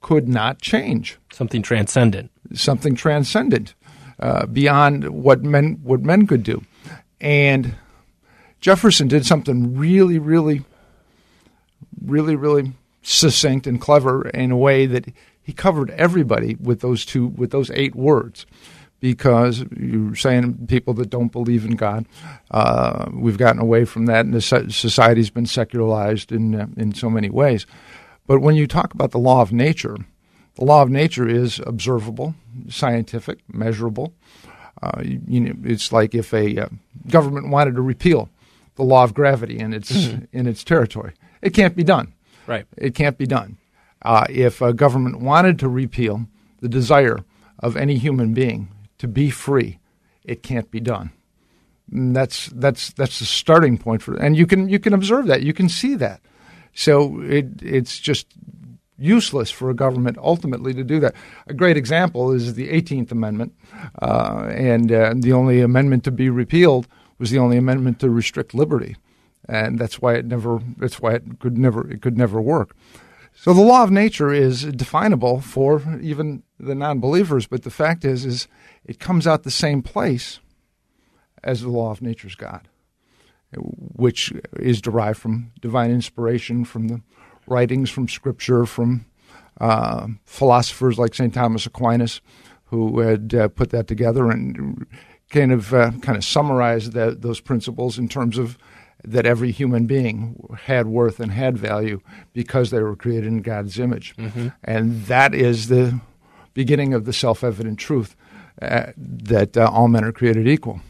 could 0.00 0.28
not 0.28 0.60
change. 0.60 1.18
Something 1.32 1.62
transcendent. 1.62 2.30
Something 2.54 2.94
transcendent. 2.94 3.74
Uh, 4.20 4.44
beyond 4.44 5.08
what 5.08 5.42
men 5.42 5.80
what 5.82 6.02
men 6.02 6.26
could 6.26 6.42
do. 6.42 6.62
And 7.22 7.74
Jefferson 8.60 9.08
did 9.08 9.24
something 9.24 9.78
really, 9.78 10.18
really, 10.18 10.62
really, 12.04 12.36
really 12.36 12.74
succinct 13.00 13.66
and 13.66 13.80
clever 13.80 14.28
in 14.28 14.50
a 14.50 14.58
way 14.58 14.84
that 14.84 15.06
he 15.42 15.54
covered 15.54 15.90
everybody 15.92 16.54
with 16.60 16.80
those 16.80 17.06
two 17.06 17.28
with 17.28 17.50
those 17.50 17.70
eight 17.70 17.94
words. 17.94 18.44
Because 19.00 19.64
you're 19.74 20.14
saying 20.14 20.66
people 20.66 20.92
that 20.94 21.08
don't 21.08 21.32
believe 21.32 21.64
in 21.64 21.74
God, 21.76 22.04
uh, 22.50 23.08
we've 23.14 23.38
gotten 23.38 23.62
away 23.62 23.86
from 23.86 24.04
that, 24.04 24.26
and 24.26 24.34
the 24.34 24.42
society's 24.42 25.30
been 25.30 25.46
secularized 25.46 26.30
in 26.30 26.74
in 26.76 26.92
so 26.92 27.08
many 27.08 27.30
ways. 27.30 27.64
But 28.26 28.40
when 28.40 28.54
you 28.54 28.66
talk 28.66 28.92
about 28.92 29.12
the 29.12 29.18
law 29.18 29.40
of 29.40 29.50
nature, 29.50 29.96
the 30.56 30.64
law 30.64 30.82
of 30.82 30.90
nature 30.90 31.28
is 31.28 31.60
observable, 31.66 32.34
scientific, 32.68 33.38
measurable. 33.52 34.12
Uh, 34.82 35.02
you 35.04 35.40
know, 35.40 35.54
it's 35.64 35.92
like 35.92 36.14
if 36.14 36.32
a 36.32 36.58
uh, 36.58 36.68
government 37.08 37.48
wanted 37.48 37.74
to 37.74 37.82
repeal 37.82 38.28
the 38.76 38.82
law 38.82 39.04
of 39.04 39.14
gravity 39.14 39.58
in 39.58 39.72
its 39.72 39.92
mm-hmm. 39.92 40.24
in 40.32 40.46
its 40.46 40.64
territory, 40.64 41.12
it 41.42 41.50
can't 41.50 41.76
be 41.76 41.84
done. 41.84 42.12
Right. 42.46 42.66
It 42.76 42.94
can't 42.94 43.18
be 43.18 43.26
done. 43.26 43.58
Uh, 44.02 44.26
if 44.30 44.62
a 44.62 44.72
government 44.72 45.20
wanted 45.20 45.58
to 45.58 45.68
repeal 45.68 46.26
the 46.60 46.68
desire 46.68 47.20
of 47.58 47.76
any 47.76 47.96
human 47.96 48.32
being 48.32 48.68
to 48.98 49.06
be 49.06 49.30
free, 49.30 49.78
it 50.24 50.42
can't 50.42 50.70
be 50.70 50.80
done. 50.80 51.10
And 51.92 52.16
that's 52.16 52.46
that's 52.54 52.92
that's 52.92 53.18
the 53.18 53.26
starting 53.26 53.76
point 53.76 54.02
for, 54.02 54.14
and 54.14 54.36
you 54.36 54.46
can 54.46 54.68
you 54.68 54.78
can 54.78 54.94
observe 54.94 55.26
that, 55.26 55.42
you 55.42 55.52
can 55.52 55.68
see 55.68 55.94
that. 55.96 56.20
So 56.72 57.20
it 57.20 57.62
it's 57.62 57.98
just 57.98 58.26
useless 59.00 59.50
for 59.50 59.70
a 59.70 59.74
government 59.74 60.18
ultimately 60.18 60.74
to 60.74 60.84
do 60.84 61.00
that. 61.00 61.14
A 61.46 61.54
great 61.54 61.76
example 61.76 62.32
is 62.32 62.54
the 62.54 62.68
18th 62.68 63.10
Amendment, 63.10 63.54
uh, 64.00 64.50
and 64.54 64.92
uh, 64.92 65.14
the 65.16 65.32
only 65.32 65.60
amendment 65.60 66.04
to 66.04 66.10
be 66.10 66.28
repealed 66.28 66.86
was 67.18 67.30
the 67.30 67.38
only 67.38 67.56
amendment 67.56 67.98
to 68.00 68.10
restrict 68.10 68.54
liberty, 68.54 68.96
and 69.48 69.78
that's 69.78 70.00
why 70.00 70.14
it 70.14 70.26
never. 70.26 70.60
That's 70.76 71.00
why 71.00 71.14
it 71.14 71.40
could 71.40 71.58
never. 71.58 71.90
It 71.90 72.02
could 72.02 72.16
never 72.16 72.40
work. 72.40 72.76
So 73.34 73.54
the 73.54 73.62
law 73.62 73.82
of 73.82 73.90
nature 73.90 74.32
is 74.32 74.64
definable 74.64 75.40
for 75.40 75.82
even 76.02 76.42
the 76.58 76.74
non-believers, 76.74 77.46
but 77.46 77.62
the 77.62 77.70
fact 77.70 78.04
is, 78.04 78.26
is 78.26 78.48
it 78.84 78.98
comes 78.98 79.26
out 79.26 79.44
the 79.44 79.50
same 79.50 79.82
place 79.82 80.40
as 81.42 81.62
the 81.62 81.70
law 81.70 81.90
of 81.90 82.02
nature's 82.02 82.34
God, 82.34 82.68
which 83.54 84.32
is 84.58 84.82
derived 84.82 85.18
from 85.18 85.52
divine 85.60 85.90
inspiration 85.90 86.64
from 86.64 86.88
the 86.88 87.00
writings 87.50 87.90
from 87.90 88.08
Scripture 88.08 88.64
from 88.64 89.06
uh, 89.60 90.06
philosophers 90.24 90.98
like 90.98 91.14
St. 91.14 91.34
Thomas 91.34 91.66
Aquinas, 91.66 92.20
who 92.66 93.00
had 93.00 93.34
uh, 93.34 93.48
put 93.48 93.70
that 93.70 93.86
together 93.86 94.30
and 94.30 94.86
kind 95.30 95.52
of 95.52 95.74
uh, 95.74 95.90
kind 96.02 96.16
of 96.16 96.24
summarized 96.24 96.92
that, 96.92 97.22
those 97.22 97.40
principles 97.40 97.98
in 97.98 98.08
terms 98.08 98.38
of 98.38 98.56
that 99.02 99.26
every 99.26 99.50
human 99.50 99.86
being 99.86 100.36
had 100.62 100.86
worth 100.86 101.20
and 101.20 101.32
had 101.32 101.56
value 101.56 102.00
because 102.32 102.70
they 102.70 102.80
were 102.82 102.96
created 102.96 103.26
in 103.26 103.42
God's 103.42 103.78
image, 103.78 104.14
mm-hmm. 104.16 104.48
and 104.62 105.06
that 105.06 105.34
is 105.34 105.68
the 105.68 106.00
beginning 106.52 106.92
of 106.92 107.06
the 107.06 107.12
self-evident 107.12 107.78
truth 107.78 108.14
uh, 108.60 108.92
that 108.96 109.56
uh, 109.56 109.70
all 109.72 109.88
men 109.88 110.04
are 110.04 110.12
created 110.12 110.46
equal. 110.46 110.80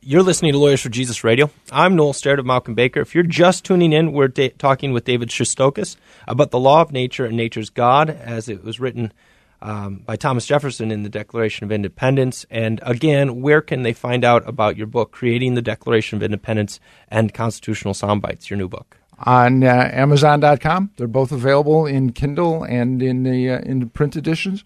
You're 0.00 0.22
listening 0.22 0.52
to 0.52 0.58
Lawyers 0.58 0.80
for 0.80 0.88
Jesus 0.88 1.22
Radio. 1.22 1.50
I'm 1.70 1.94
Noel 1.94 2.12
Sterrett 2.12 2.38
of 2.38 2.46
Mauck 2.46 2.66
and 2.66 2.74
Baker. 2.74 3.00
If 3.00 3.14
you're 3.14 3.24
just 3.24 3.64
tuning 3.64 3.92
in, 3.92 4.12
we're 4.12 4.28
da- 4.28 4.54
talking 4.58 4.92
with 4.92 5.04
David 5.04 5.28
Shestokas 5.28 5.96
about 6.26 6.50
the 6.50 6.58
law 6.58 6.80
of 6.80 6.92
nature 6.92 7.26
and 7.26 7.36
nature's 7.36 7.68
God, 7.68 8.08
as 8.08 8.48
it 8.48 8.64
was 8.64 8.80
written 8.80 9.12
um, 9.60 9.96
by 10.06 10.16
Thomas 10.16 10.46
Jefferson 10.46 10.90
in 10.90 11.02
the 11.02 11.08
Declaration 11.08 11.64
of 11.64 11.72
Independence. 11.72 12.46
And 12.50 12.80
again, 12.82 13.42
where 13.42 13.60
can 13.60 13.82
they 13.82 13.92
find 13.92 14.24
out 14.24 14.48
about 14.48 14.76
your 14.76 14.86
book, 14.86 15.10
Creating 15.10 15.54
the 15.54 15.62
Declaration 15.62 16.16
of 16.16 16.22
Independence 16.22 16.80
and 17.08 17.34
Constitutional 17.34 17.94
Soundbites, 17.94 18.48
your 18.48 18.56
new 18.56 18.68
book? 18.68 18.96
On 19.20 19.64
uh, 19.64 19.90
Amazon.com. 19.92 20.92
They're 20.96 21.08
both 21.08 21.32
available 21.32 21.86
in 21.86 22.12
Kindle 22.12 22.62
and 22.62 23.02
in 23.02 23.24
the 23.24 23.50
uh, 23.50 23.58
in 23.60 23.80
the 23.80 23.86
print 23.86 24.14
editions. 24.14 24.62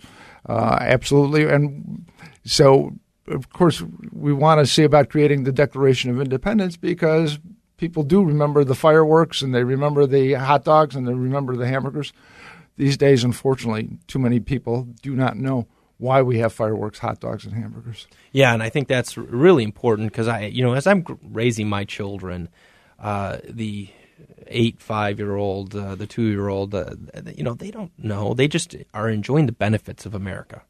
Uh, 0.47 0.77
absolutely. 0.79 1.45
And 1.45 2.05
so 2.45 2.93
of 3.29 3.51
course, 3.51 3.83
we 4.13 4.33
want 4.33 4.61
to 4.61 4.67
see 4.67 4.83
about 4.83 5.09
creating 5.09 5.45
the 5.45 5.53
Declaration 5.53 6.11
of 6.11 6.21
Independence 6.21 6.77
because 6.77 7.39
people 7.77 8.03
do 8.03 8.23
remember 8.23 8.65
the 8.65 8.75
fireworks 8.75 9.43
and 9.43 9.55
they 9.55 9.65
remember 9.65 10.07
the 10.07 10.35
hot 10.35 10.65
dogs 10.65 10.95
and 10.95 11.07
they 11.07 11.15
remember 11.15 11.57
the 11.57 11.67
hamburgers. 11.67 12.13
These 12.77 12.97
days, 12.97 13.23
unfortunately, 13.23 13.99
too 14.07 14.19
many 14.19 14.41
people 14.41 14.89
do 15.03 15.15
not 15.15 15.37
know 15.37 15.67
why 15.99 16.23
we 16.23 16.39
have 16.39 16.53
fireworks, 16.53 16.99
hot 16.99 17.21
dogs, 17.21 17.45
and 17.45 17.55
hamburgers. 17.55 18.09
Yeah, 18.33 18.53
and 18.53 18.63
I 18.63 18.71
think 18.71 18.89
that's 18.89 19.17
really 19.17 19.63
important 19.63 20.11
because 20.11 20.27
I, 20.27 20.47
you 20.47 20.63
know, 20.63 20.75
as 20.75 20.87
I'm 20.87 21.05
raising 21.23 21.69
my 21.69 21.85
children, 21.85 22.49
uh, 22.99 23.39
the 23.49 23.89
eight, 24.49 24.81
five 24.81 25.19
year 25.19 25.37
old, 25.37 25.77
uh, 25.77 25.95
the 25.95 26.07
two 26.07 26.25
year 26.25 26.49
old, 26.49 26.75
uh, 26.75 26.95
you 27.37 27.45
know, 27.45 27.55
they 27.55 27.71
don't 27.71 27.93
know. 27.99 28.35
They 28.35 28.49
just 28.49 28.75
are 28.95 29.09
enjoying 29.09 29.47
the 29.47 29.53
benefits 29.53 30.07
of 30.07 30.15
America. 30.15 30.63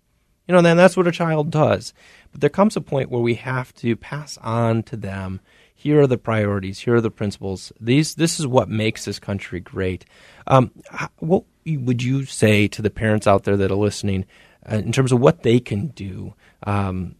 You 0.46 0.54
know, 0.54 0.62
then 0.62 0.76
that's 0.76 0.96
what 0.96 1.06
a 1.06 1.12
child 1.12 1.50
does. 1.50 1.94
But 2.32 2.40
there 2.40 2.50
comes 2.50 2.76
a 2.76 2.80
point 2.80 3.10
where 3.10 3.20
we 3.20 3.34
have 3.36 3.74
to 3.76 3.96
pass 3.96 4.38
on 4.38 4.82
to 4.84 4.96
them 4.96 5.40
here 5.82 6.00
are 6.00 6.06
the 6.06 6.16
priorities, 6.16 6.78
here 6.78 6.94
are 6.94 7.00
the 7.00 7.10
principles. 7.10 7.72
These 7.80 8.14
this 8.14 8.38
is 8.38 8.46
what 8.46 8.68
makes 8.68 9.04
this 9.04 9.18
country 9.18 9.58
great. 9.58 10.04
Um, 10.46 10.70
what 11.18 11.42
would 11.66 12.04
you 12.04 12.24
say 12.24 12.68
to 12.68 12.82
the 12.82 12.90
parents 12.90 13.26
out 13.26 13.42
there 13.42 13.56
that 13.56 13.72
are 13.72 13.76
listening 13.76 14.24
uh, 14.70 14.76
in 14.76 14.92
terms 14.92 15.10
of 15.10 15.18
what 15.18 15.42
they 15.42 15.58
can 15.58 15.88
do 15.88 16.34
um, 16.62 17.16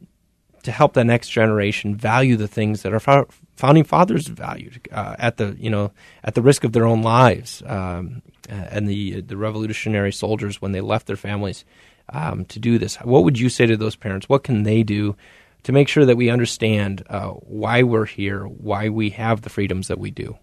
to 0.62 0.70
help 0.70 0.92
the 0.92 1.02
next 1.02 1.30
generation 1.30 1.96
value 1.96 2.36
the 2.36 2.46
things 2.46 2.82
that 2.82 2.92
our 2.92 3.26
founding 3.56 3.82
fathers 3.82 4.28
valued 4.28 4.88
uh, 4.92 5.16
at 5.18 5.38
the 5.38 5.56
you 5.58 5.70
know 5.70 5.90
at 6.22 6.36
the 6.36 6.42
risk 6.42 6.62
of 6.62 6.72
their 6.72 6.86
own 6.86 7.02
lives 7.02 7.64
um, 7.66 8.22
and 8.48 8.88
the 8.88 9.22
the 9.22 9.36
revolutionary 9.36 10.12
soldiers 10.12 10.62
when 10.62 10.70
they 10.70 10.80
left 10.80 11.08
their 11.08 11.16
families 11.16 11.64
um, 12.08 12.44
to 12.46 12.58
do 12.58 12.78
this. 12.78 12.96
What 12.96 13.24
would 13.24 13.38
you 13.38 13.48
say 13.48 13.66
to 13.66 13.76
those 13.76 13.96
parents? 13.96 14.28
What 14.28 14.44
can 14.44 14.62
they 14.62 14.82
do 14.82 15.16
to 15.62 15.72
make 15.72 15.88
sure 15.88 16.04
that 16.04 16.16
we 16.16 16.30
understand 16.30 17.04
uh, 17.08 17.28
why 17.28 17.82
we're 17.82 18.06
here, 18.06 18.44
why 18.44 18.88
we 18.88 19.10
have 19.10 19.42
the 19.42 19.50
freedoms 19.50 19.88
that 19.88 19.98
we 19.98 20.10
do? 20.10 20.36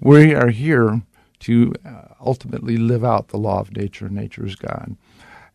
We 0.00 0.34
are 0.34 0.48
here 0.48 1.02
to 1.40 1.72
uh, 1.84 2.14
ultimately 2.20 2.76
live 2.76 3.04
out 3.04 3.28
the 3.28 3.38
law 3.38 3.60
of 3.60 3.76
nature. 3.76 4.08
Nature 4.08 4.46
is 4.46 4.56
God. 4.56 4.96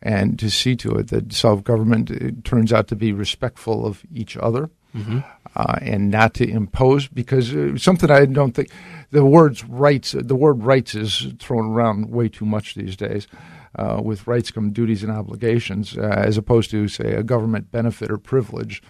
And 0.01 0.37
to 0.39 0.49
see 0.49 0.75
to 0.77 0.95
it 0.95 1.07
that 1.09 1.31
self 1.31 1.63
government 1.63 2.43
turns 2.43 2.73
out 2.73 2.87
to 2.89 2.95
be 2.95 3.13
respectful 3.13 3.85
of 3.85 4.03
each 4.13 4.35
other. 4.35 4.69
Mm-hmm. 4.95 5.19
Uh, 5.55 5.79
and 5.81 6.11
not 6.11 6.35
to 6.35 6.47
impose 6.47 7.07
because 7.07 7.55
uh, 7.55 7.77
something 7.77 8.11
I 8.11 8.25
don't 8.25 8.51
think 8.53 8.69
the 9.09 9.25
words 9.25 9.63
rights 9.63 10.11
the 10.11 10.35
word 10.35 10.63
rights 10.63 10.93
is 10.93 11.33
thrown 11.39 11.71
around 11.71 12.11
way 12.11 12.29
too 12.29 12.45
much 12.45 12.75
these 12.75 12.95
days. 12.95 13.27
Uh, 13.75 13.99
with 14.03 14.27
rights 14.27 14.51
come 14.51 14.71
duties 14.71 15.01
and 15.01 15.11
obligations, 15.11 15.97
uh, 15.97 16.01
as 16.01 16.37
opposed 16.37 16.69
to, 16.69 16.87
say, 16.87 17.13
a 17.13 17.23
government 17.23 17.71
benefit 17.71 18.11
or 18.11 18.17
privilege. 18.19 18.83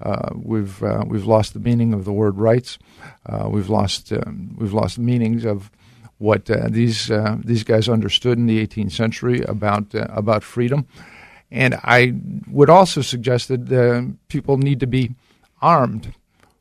Uh, 0.00 0.30
we've 0.34 0.82
uh, 0.82 1.04
we've 1.06 1.26
lost 1.26 1.52
the 1.52 1.60
meaning 1.60 1.92
of 1.92 2.06
the 2.06 2.12
word 2.12 2.38
rights. 2.38 2.78
Uh, 3.26 3.48
we've 3.50 3.68
lost 3.68 4.12
um, 4.12 4.56
we've 4.58 4.72
lost 4.72 4.98
meanings 4.98 5.44
of 5.44 5.70
what 6.16 6.46
these 6.46 7.10
these 7.44 7.64
guys 7.64 7.88
understood 7.88 8.38
in 8.38 8.46
the 8.46 8.66
18th 8.66 8.92
century 8.92 9.42
about 9.42 9.86
about 9.94 10.42
freedom. 10.42 10.86
And 11.50 11.74
I 11.82 12.14
would 12.48 12.70
also 12.70 13.02
suggest 13.02 13.48
that 13.48 14.16
people 14.28 14.56
need 14.56 14.80
to 14.80 14.86
be 14.86 15.14
armed 15.60 16.14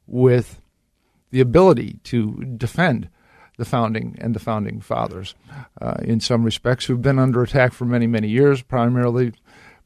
with 0.08 0.60
the 1.32 1.40
ability 1.40 2.00
to 2.06 2.44
defend 2.58 3.10
the 3.60 3.66
founding 3.66 4.18
and 4.20 4.34
the 4.34 4.40
founding 4.40 4.80
fathers 4.80 5.36
uh, 5.82 5.98
in 6.02 6.22
some 6.22 6.44
respects 6.44 6.86
who've 6.86 7.02
been 7.02 7.20
under 7.20 7.44
attack 7.44 7.74
for 7.74 7.84
many, 7.84 8.08
many 8.08 8.30
years, 8.30 8.62
primarily 8.62 9.34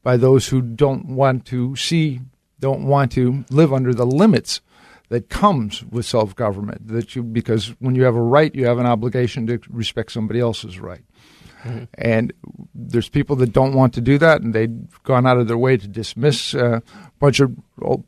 by 0.04 0.16
those 0.16 0.46
who 0.46 0.62
don't 0.62 1.06
want 1.06 1.44
to 1.46 1.74
see, 1.74 2.20
don't 2.60 2.86
want 2.86 3.10
to 3.12 3.44
live 3.50 3.72
under 3.72 3.92
the 3.92 4.06
limits 4.06 4.60
that 5.08 5.28
comes 5.28 5.84
with 5.84 6.06
self 6.06 6.36
government. 6.36 6.86
That 6.86 7.16
you 7.16 7.24
because 7.24 7.74
when 7.80 7.96
you 7.96 8.04
have 8.04 8.14
a 8.14 8.22
right, 8.22 8.54
you 8.54 8.64
have 8.66 8.78
an 8.78 8.86
obligation 8.86 9.46
to 9.48 9.58
respect 9.68 10.12
somebody 10.12 10.38
else's 10.38 10.78
right. 10.78 11.04
Mm-hmm. 11.64 11.84
And 11.94 12.32
there's 12.74 13.08
people 13.08 13.36
that 13.36 13.52
don't 13.52 13.74
want 13.74 13.94
to 13.94 14.00
do 14.00 14.18
that, 14.18 14.42
and 14.42 14.54
they've 14.54 15.02
gone 15.02 15.26
out 15.26 15.38
of 15.38 15.48
their 15.48 15.58
way 15.58 15.76
to 15.76 15.88
dismiss 15.88 16.54
a 16.54 16.76
uh, 16.76 16.80
bunch 17.18 17.40
of 17.40 17.56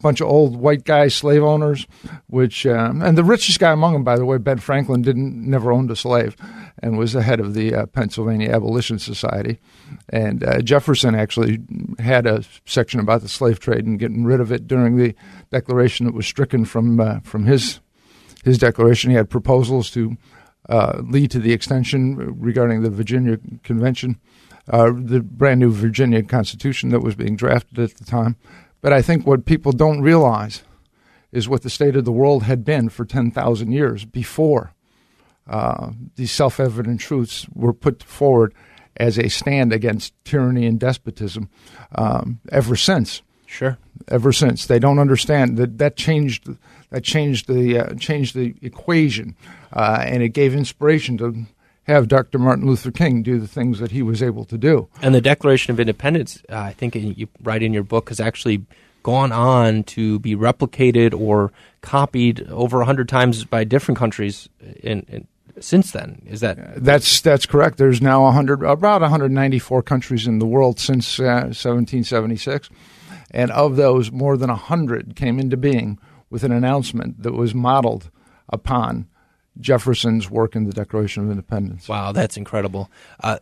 bunch 0.00 0.20
of 0.20 0.28
old 0.28 0.56
white 0.56 0.84
guy 0.84 1.08
slave 1.08 1.42
owners. 1.42 1.86
Which 2.26 2.66
um, 2.66 3.02
and 3.02 3.16
the 3.16 3.24
richest 3.24 3.58
guy 3.58 3.72
among 3.72 3.94
them, 3.94 4.04
by 4.04 4.16
the 4.16 4.26
way, 4.26 4.38
Ben 4.38 4.58
Franklin, 4.58 5.02
didn't 5.02 5.48
never 5.48 5.72
owned 5.72 5.90
a 5.90 5.96
slave, 5.96 6.36
and 6.82 6.98
was 6.98 7.14
the 7.14 7.22
head 7.22 7.40
of 7.40 7.54
the 7.54 7.74
uh, 7.74 7.86
Pennsylvania 7.86 8.50
Abolition 8.50 8.98
Society. 8.98 9.58
And 10.10 10.44
uh, 10.44 10.60
Jefferson 10.60 11.14
actually 11.14 11.60
had 11.98 12.26
a 12.26 12.44
section 12.66 13.00
about 13.00 13.22
the 13.22 13.28
slave 13.28 13.58
trade 13.58 13.86
and 13.86 13.98
getting 13.98 14.24
rid 14.24 14.40
of 14.40 14.52
it 14.52 14.66
during 14.66 14.96
the 14.96 15.14
Declaration 15.50 16.06
that 16.06 16.14
was 16.14 16.26
stricken 16.26 16.64
from 16.64 17.00
uh, 17.00 17.20
from 17.20 17.46
his 17.46 17.80
his 18.44 18.58
declaration. 18.58 19.10
He 19.10 19.16
had 19.16 19.30
proposals 19.30 19.90
to 19.92 20.16
uh, 20.68 21.00
lead 21.04 21.30
to 21.30 21.38
the 21.38 21.52
extension 21.52 22.16
regarding 22.40 22.82
the 22.82 22.90
Virginia 22.90 23.38
Convention, 23.62 24.18
uh, 24.68 24.90
the 24.94 25.20
brand 25.20 25.60
new 25.60 25.70
Virginia 25.70 26.22
Constitution 26.22 26.90
that 26.90 27.00
was 27.00 27.14
being 27.14 27.36
drafted 27.36 27.78
at 27.78 27.96
the 27.96 28.04
time. 28.04 28.36
But 28.80 28.92
I 28.92 29.02
think 29.02 29.26
what 29.26 29.46
people 29.46 29.72
don't 29.72 30.00
realize 30.00 30.62
is 31.32 31.48
what 31.48 31.62
the 31.62 31.70
state 31.70 31.96
of 31.96 32.04
the 32.04 32.12
world 32.12 32.44
had 32.44 32.64
been 32.64 32.88
for 32.88 33.04
10,000 33.04 33.72
years 33.72 34.04
before 34.04 34.72
uh, 35.48 35.90
these 36.16 36.32
self 36.32 36.58
evident 36.58 37.00
truths 37.00 37.46
were 37.54 37.72
put 37.72 38.02
forward 38.02 38.54
as 38.96 39.18
a 39.18 39.28
stand 39.28 39.72
against 39.72 40.12
tyranny 40.24 40.66
and 40.66 40.80
despotism 40.80 41.48
um, 41.94 42.40
ever 42.50 42.76
since. 42.76 43.22
Sure. 43.46 43.78
Ever 44.08 44.32
since 44.32 44.66
they 44.66 44.78
don't 44.78 44.98
understand 44.98 45.56
that 45.58 45.78
that 45.78 45.96
changed 45.96 46.48
that 46.90 47.04
changed 47.04 47.48
the 47.48 47.78
uh, 47.78 47.94
changed 47.94 48.34
the 48.34 48.54
equation, 48.62 49.34
uh, 49.72 49.98
and 50.00 50.22
it 50.22 50.30
gave 50.30 50.54
inspiration 50.54 51.18
to 51.18 51.46
have 51.84 52.08
Dr. 52.08 52.38
Martin 52.38 52.66
Luther 52.66 52.90
King 52.90 53.22
do 53.22 53.38
the 53.38 53.46
things 53.46 53.78
that 53.78 53.92
he 53.92 54.02
was 54.02 54.22
able 54.22 54.44
to 54.46 54.58
do. 54.58 54.88
And 55.02 55.14
the 55.14 55.20
Declaration 55.20 55.70
of 55.72 55.78
Independence, 55.78 56.42
uh, 56.50 56.56
I 56.56 56.72
think 56.72 56.94
you 56.96 57.28
write 57.42 57.62
in 57.62 57.72
your 57.72 57.84
book, 57.84 58.08
has 58.08 58.18
actually 58.18 58.64
gone 59.04 59.30
on 59.30 59.84
to 59.84 60.18
be 60.18 60.34
replicated 60.34 61.18
or 61.18 61.52
copied 61.80 62.48
over 62.50 62.82
hundred 62.82 63.08
times 63.08 63.44
by 63.44 63.62
different 63.62 63.98
countries 63.98 64.48
in, 64.82 65.06
in 65.08 65.28
since 65.60 65.92
then. 65.92 66.22
Is 66.26 66.40
that 66.40 66.82
that's 66.84 67.20
that's 67.20 67.46
correct? 67.46 67.78
There's 67.78 68.02
now 68.02 68.24
100 68.24 68.62
about 68.64 69.00
194 69.00 69.82
countries 69.82 70.26
in 70.26 70.38
the 70.38 70.46
world 70.46 70.80
since 70.80 71.20
uh, 71.20 71.52
1776, 71.54 72.68
and 73.30 73.50
of 73.52 73.76
those, 73.76 74.10
more 74.10 74.36
than 74.36 74.50
100 74.50 75.14
came 75.16 75.38
into 75.38 75.56
being 75.56 75.98
with 76.30 76.44
an 76.44 76.52
announcement 76.52 77.22
that 77.22 77.32
was 77.32 77.54
modeled 77.54 78.10
upon 78.48 79.08
Jefferson's 79.60 80.30
work 80.30 80.54
in 80.54 80.64
the 80.64 80.72
Declaration 80.72 81.24
of 81.24 81.30
Independence. 81.30 81.88
Wow, 81.88 82.12
that's 82.12 82.36
incredible. 82.36 82.90
Uh, 83.20 83.38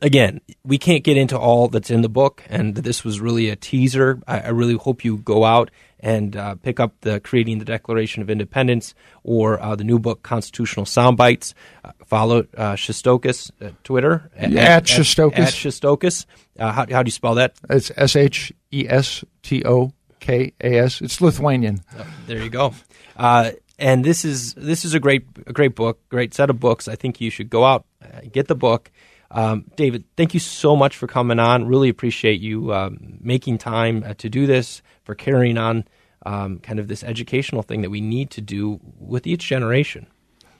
again, 0.00 0.40
we 0.64 0.76
can't 0.78 1.04
get 1.04 1.16
into 1.16 1.38
all 1.38 1.68
that's 1.68 1.90
in 1.90 2.02
the 2.02 2.08
book, 2.08 2.42
and 2.48 2.74
this 2.74 3.04
was 3.04 3.20
really 3.20 3.48
a 3.48 3.56
teaser. 3.56 4.20
I, 4.26 4.40
I 4.40 4.48
really 4.48 4.74
hope 4.74 5.04
you 5.04 5.18
go 5.18 5.44
out 5.44 5.70
and 6.00 6.36
uh, 6.36 6.56
pick 6.56 6.80
up 6.80 6.94
the 7.02 7.20
Creating 7.20 7.60
the 7.60 7.64
Declaration 7.64 8.22
of 8.22 8.28
Independence 8.28 8.94
or 9.22 9.62
uh, 9.62 9.76
the 9.76 9.84
new 9.84 9.98
book, 9.98 10.22
Constitutional 10.22 10.84
Soundbites. 10.84 11.54
Uh, 11.84 11.92
follow 12.04 12.46
uh, 12.58 12.76
at 12.76 13.84
Twitter. 13.84 14.30
At, 14.36 14.52
at, 14.54 14.84
Shestokas. 14.84 15.38
At, 15.38 15.52
Shestokas. 15.52 16.26
Uh, 16.58 16.72
how, 16.72 16.86
how 16.90 17.02
do 17.02 17.08
you 17.08 17.12
spell 17.12 17.36
that? 17.36 17.54
It's 17.70 17.92
S 17.96 18.16
H 18.16 18.52
E 18.72 18.86
S 18.88 19.24
T 19.42 19.62
O 19.64 19.92
K 20.22 20.54
A 20.62 20.78
S. 20.78 21.02
It's 21.02 21.20
Lithuanian. 21.20 21.82
Oh, 21.98 22.06
there 22.26 22.42
you 22.42 22.48
go. 22.48 22.72
Uh, 23.16 23.50
and 23.78 24.04
this 24.04 24.24
is 24.24 24.54
this 24.54 24.84
is 24.84 24.94
a 24.94 25.00
great 25.00 25.26
a 25.46 25.52
great 25.52 25.74
book, 25.74 25.98
great 26.08 26.32
set 26.32 26.48
of 26.48 26.58
books. 26.58 26.88
I 26.88 26.94
think 26.96 27.20
you 27.20 27.28
should 27.30 27.50
go 27.50 27.64
out 27.64 27.84
uh, 28.00 28.20
get 28.32 28.46
the 28.46 28.54
book. 28.54 28.90
Um, 29.30 29.64
David, 29.76 30.04
thank 30.16 30.34
you 30.34 30.40
so 30.40 30.76
much 30.76 30.96
for 30.96 31.06
coming 31.06 31.38
on. 31.38 31.66
Really 31.66 31.88
appreciate 31.88 32.40
you 32.40 32.72
um, 32.72 33.18
making 33.20 33.58
time 33.58 34.04
uh, 34.06 34.14
to 34.14 34.28
do 34.28 34.46
this, 34.46 34.82
for 35.04 35.14
carrying 35.14 35.58
on 35.58 35.84
um, 36.24 36.58
kind 36.60 36.78
of 36.78 36.86
this 36.86 37.02
educational 37.02 37.62
thing 37.62 37.82
that 37.82 37.90
we 37.90 38.00
need 38.00 38.30
to 38.30 38.40
do 38.40 38.78
with 38.98 39.26
each 39.26 39.48
generation. 39.48 40.06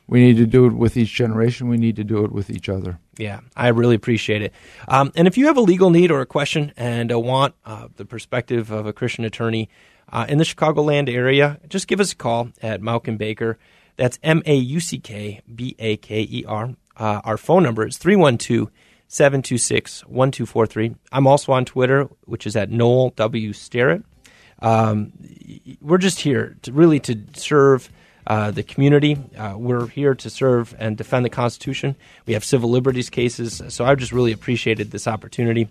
We 0.06 0.20
need 0.20 0.36
to 0.38 0.46
do 0.46 0.66
it 0.66 0.72
with 0.72 0.96
each 0.96 1.14
generation. 1.14 1.68
We 1.68 1.76
need 1.76 1.96
to 1.96 2.04
do 2.04 2.24
it 2.24 2.32
with 2.32 2.50
each 2.50 2.68
other. 2.68 2.98
Yeah, 3.16 3.40
I 3.56 3.68
really 3.68 3.94
appreciate 3.94 4.42
it. 4.42 4.52
Um, 4.88 5.12
and 5.14 5.28
if 5.28 5.38
you 5.38 5.46
have 5.46 5.56
a 5.56 5.60
legal 5.60 5.90
need 5.90 6.10
or 6.10 6.20
a 6.20 6.26
question 6.26 6.72
and 6.76 7.12
uh, 7.12 7.18
want 7.18 7.54
uh, 7.64 7.88
the 7.96 8.04
perspective 8.04 8.70
of 8.70 8.86
a 8.86 8.92
Christian 8.92 9.24
attorney 9.24 9.68
uh, 10.12 10.26
in 10.28 10.38
the 10.38 10.44
Chicagoland 10.44 11.08
area, 11.08 11.58
just 11.68 11.86
give 11.86 12.00
us 12.00 12.12
a 12.12 12.16
call 12.16 12.50
at 12.62 12.80
and 12.80 13.18
Baker. 13.18 13.58
That's 13.96 14.18
M 14.22 14.42
A 14.46 14.54
U 14.54 14.80
C 14.80 14.98
K 14.98 15.40
B 15.54 15.76
A 15.78 15.96
K 15.98 16.26
E 16.28 16.44
R. 16.46 16.74
Uh, 16.96 17.20
our 17.24 17.36
phone 17.36 17.62
number 17.62 17.86
is 17.86 17.98
312 17.98 18.70
726 19.08 20.06
1243. 20.06 20.94
I'm 21.12 21.26
also 21.26 21.52
on 21.52 21.64
Twitter, 21.64 22.08
which 22.24 22.46
is 22.46 22.56
at 22.56 22.70
Noel 22.70 23.10
W. 23.10 23.52
Sterrett. 23.52 24.04
Um, 24.60 25.12
we're 25.80 25.98
just 25.98 26.20
here 26.20 26.56
to 26.62 26.72
really 26.72 27.00
to 27.00 27.18
serve 27.34 27.90
uh, 28.26 28.50
the 28.50 28.62
community. 28.62 29.16
Uh, 29.36 29.54
we're 29.56 29.86
here 29.86 30.14
to 30.14 30.30
serve 30.30 30.74
and 30.78 30.96
defend 30.96 31.24
the 31.24 31.30
Constitution. 31.30 31.96
We 32.26 32.34
have 32.34 32.44
civil 32.44 32.70
liberties 32.70 33.10
cases, 33.10 33.62
so 33.68 33.84
I've 33.84 33.98
just 33.98 34.12
really 34.12 34.32
appreciated 34.32 34.90
this 34.90 35.06
opportunity. 35.06 35.68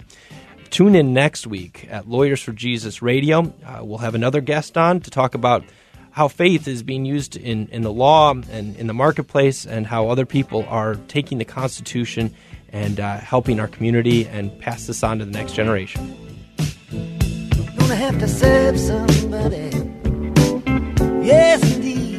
Tune 0.69 0.95
in 0.95 1.13
next 1.13 1.47
week 1.47 1.87
at 1.89 2.07
Lawyers 2.07 2.41
for 2.41 2.53
Jesus 2.53 3.01
Radio. 3.01 3.53
Uh, 3.65 3.79
we'll 3.83 3.97
have 3.97 4.15
another 4.15 4.39
guest 4.41 4.77
on 4.77 5.01
to 5.01 5.11
talk 5.11 5.35
about 5.35 5.63
how 6.11 6.27
faith 6.27 6.67
is 6.67 6.83
being 6.83 7.05
used 7.05 7.35
in, 7.35 7.67
in 7.69 7.81
the 7.81 7.91
law 7.91 8.31
and 8.31 8.75
in 8.75 8.87
the 8.87 8.93
marketplace, 8.93 9.65
and 9.65 9.87
how 9.87 10.09
other 10.09 10.25
people 10.25 10.65
are 10.67 10.95
taking 11.07 11.37
the 11.37 11.45
Constitution 11.45 12.33
and 12.71 12.99
uh, 12.99 13.17
helping 13.17 13.59
our 13.59 13.67
community 13.67 14.27
and 14.27 14.57
pass 14.59 14.87
this 14.87 15.03
on 15.03 15.19
to 15.19 15.25
the 15.25 15.31
next 15.31 15.53
generation. 15.53 16.15
Gonna 17.77 17.95
have 17.95 18.19
to 18.19 18.77
somebody. 18.77 19.71
Yes, 21.25 21.75
indeed 21.75 22.10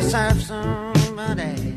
to 0.00 0.10
serve 0.10 0.42
somebody. 0.42 1.69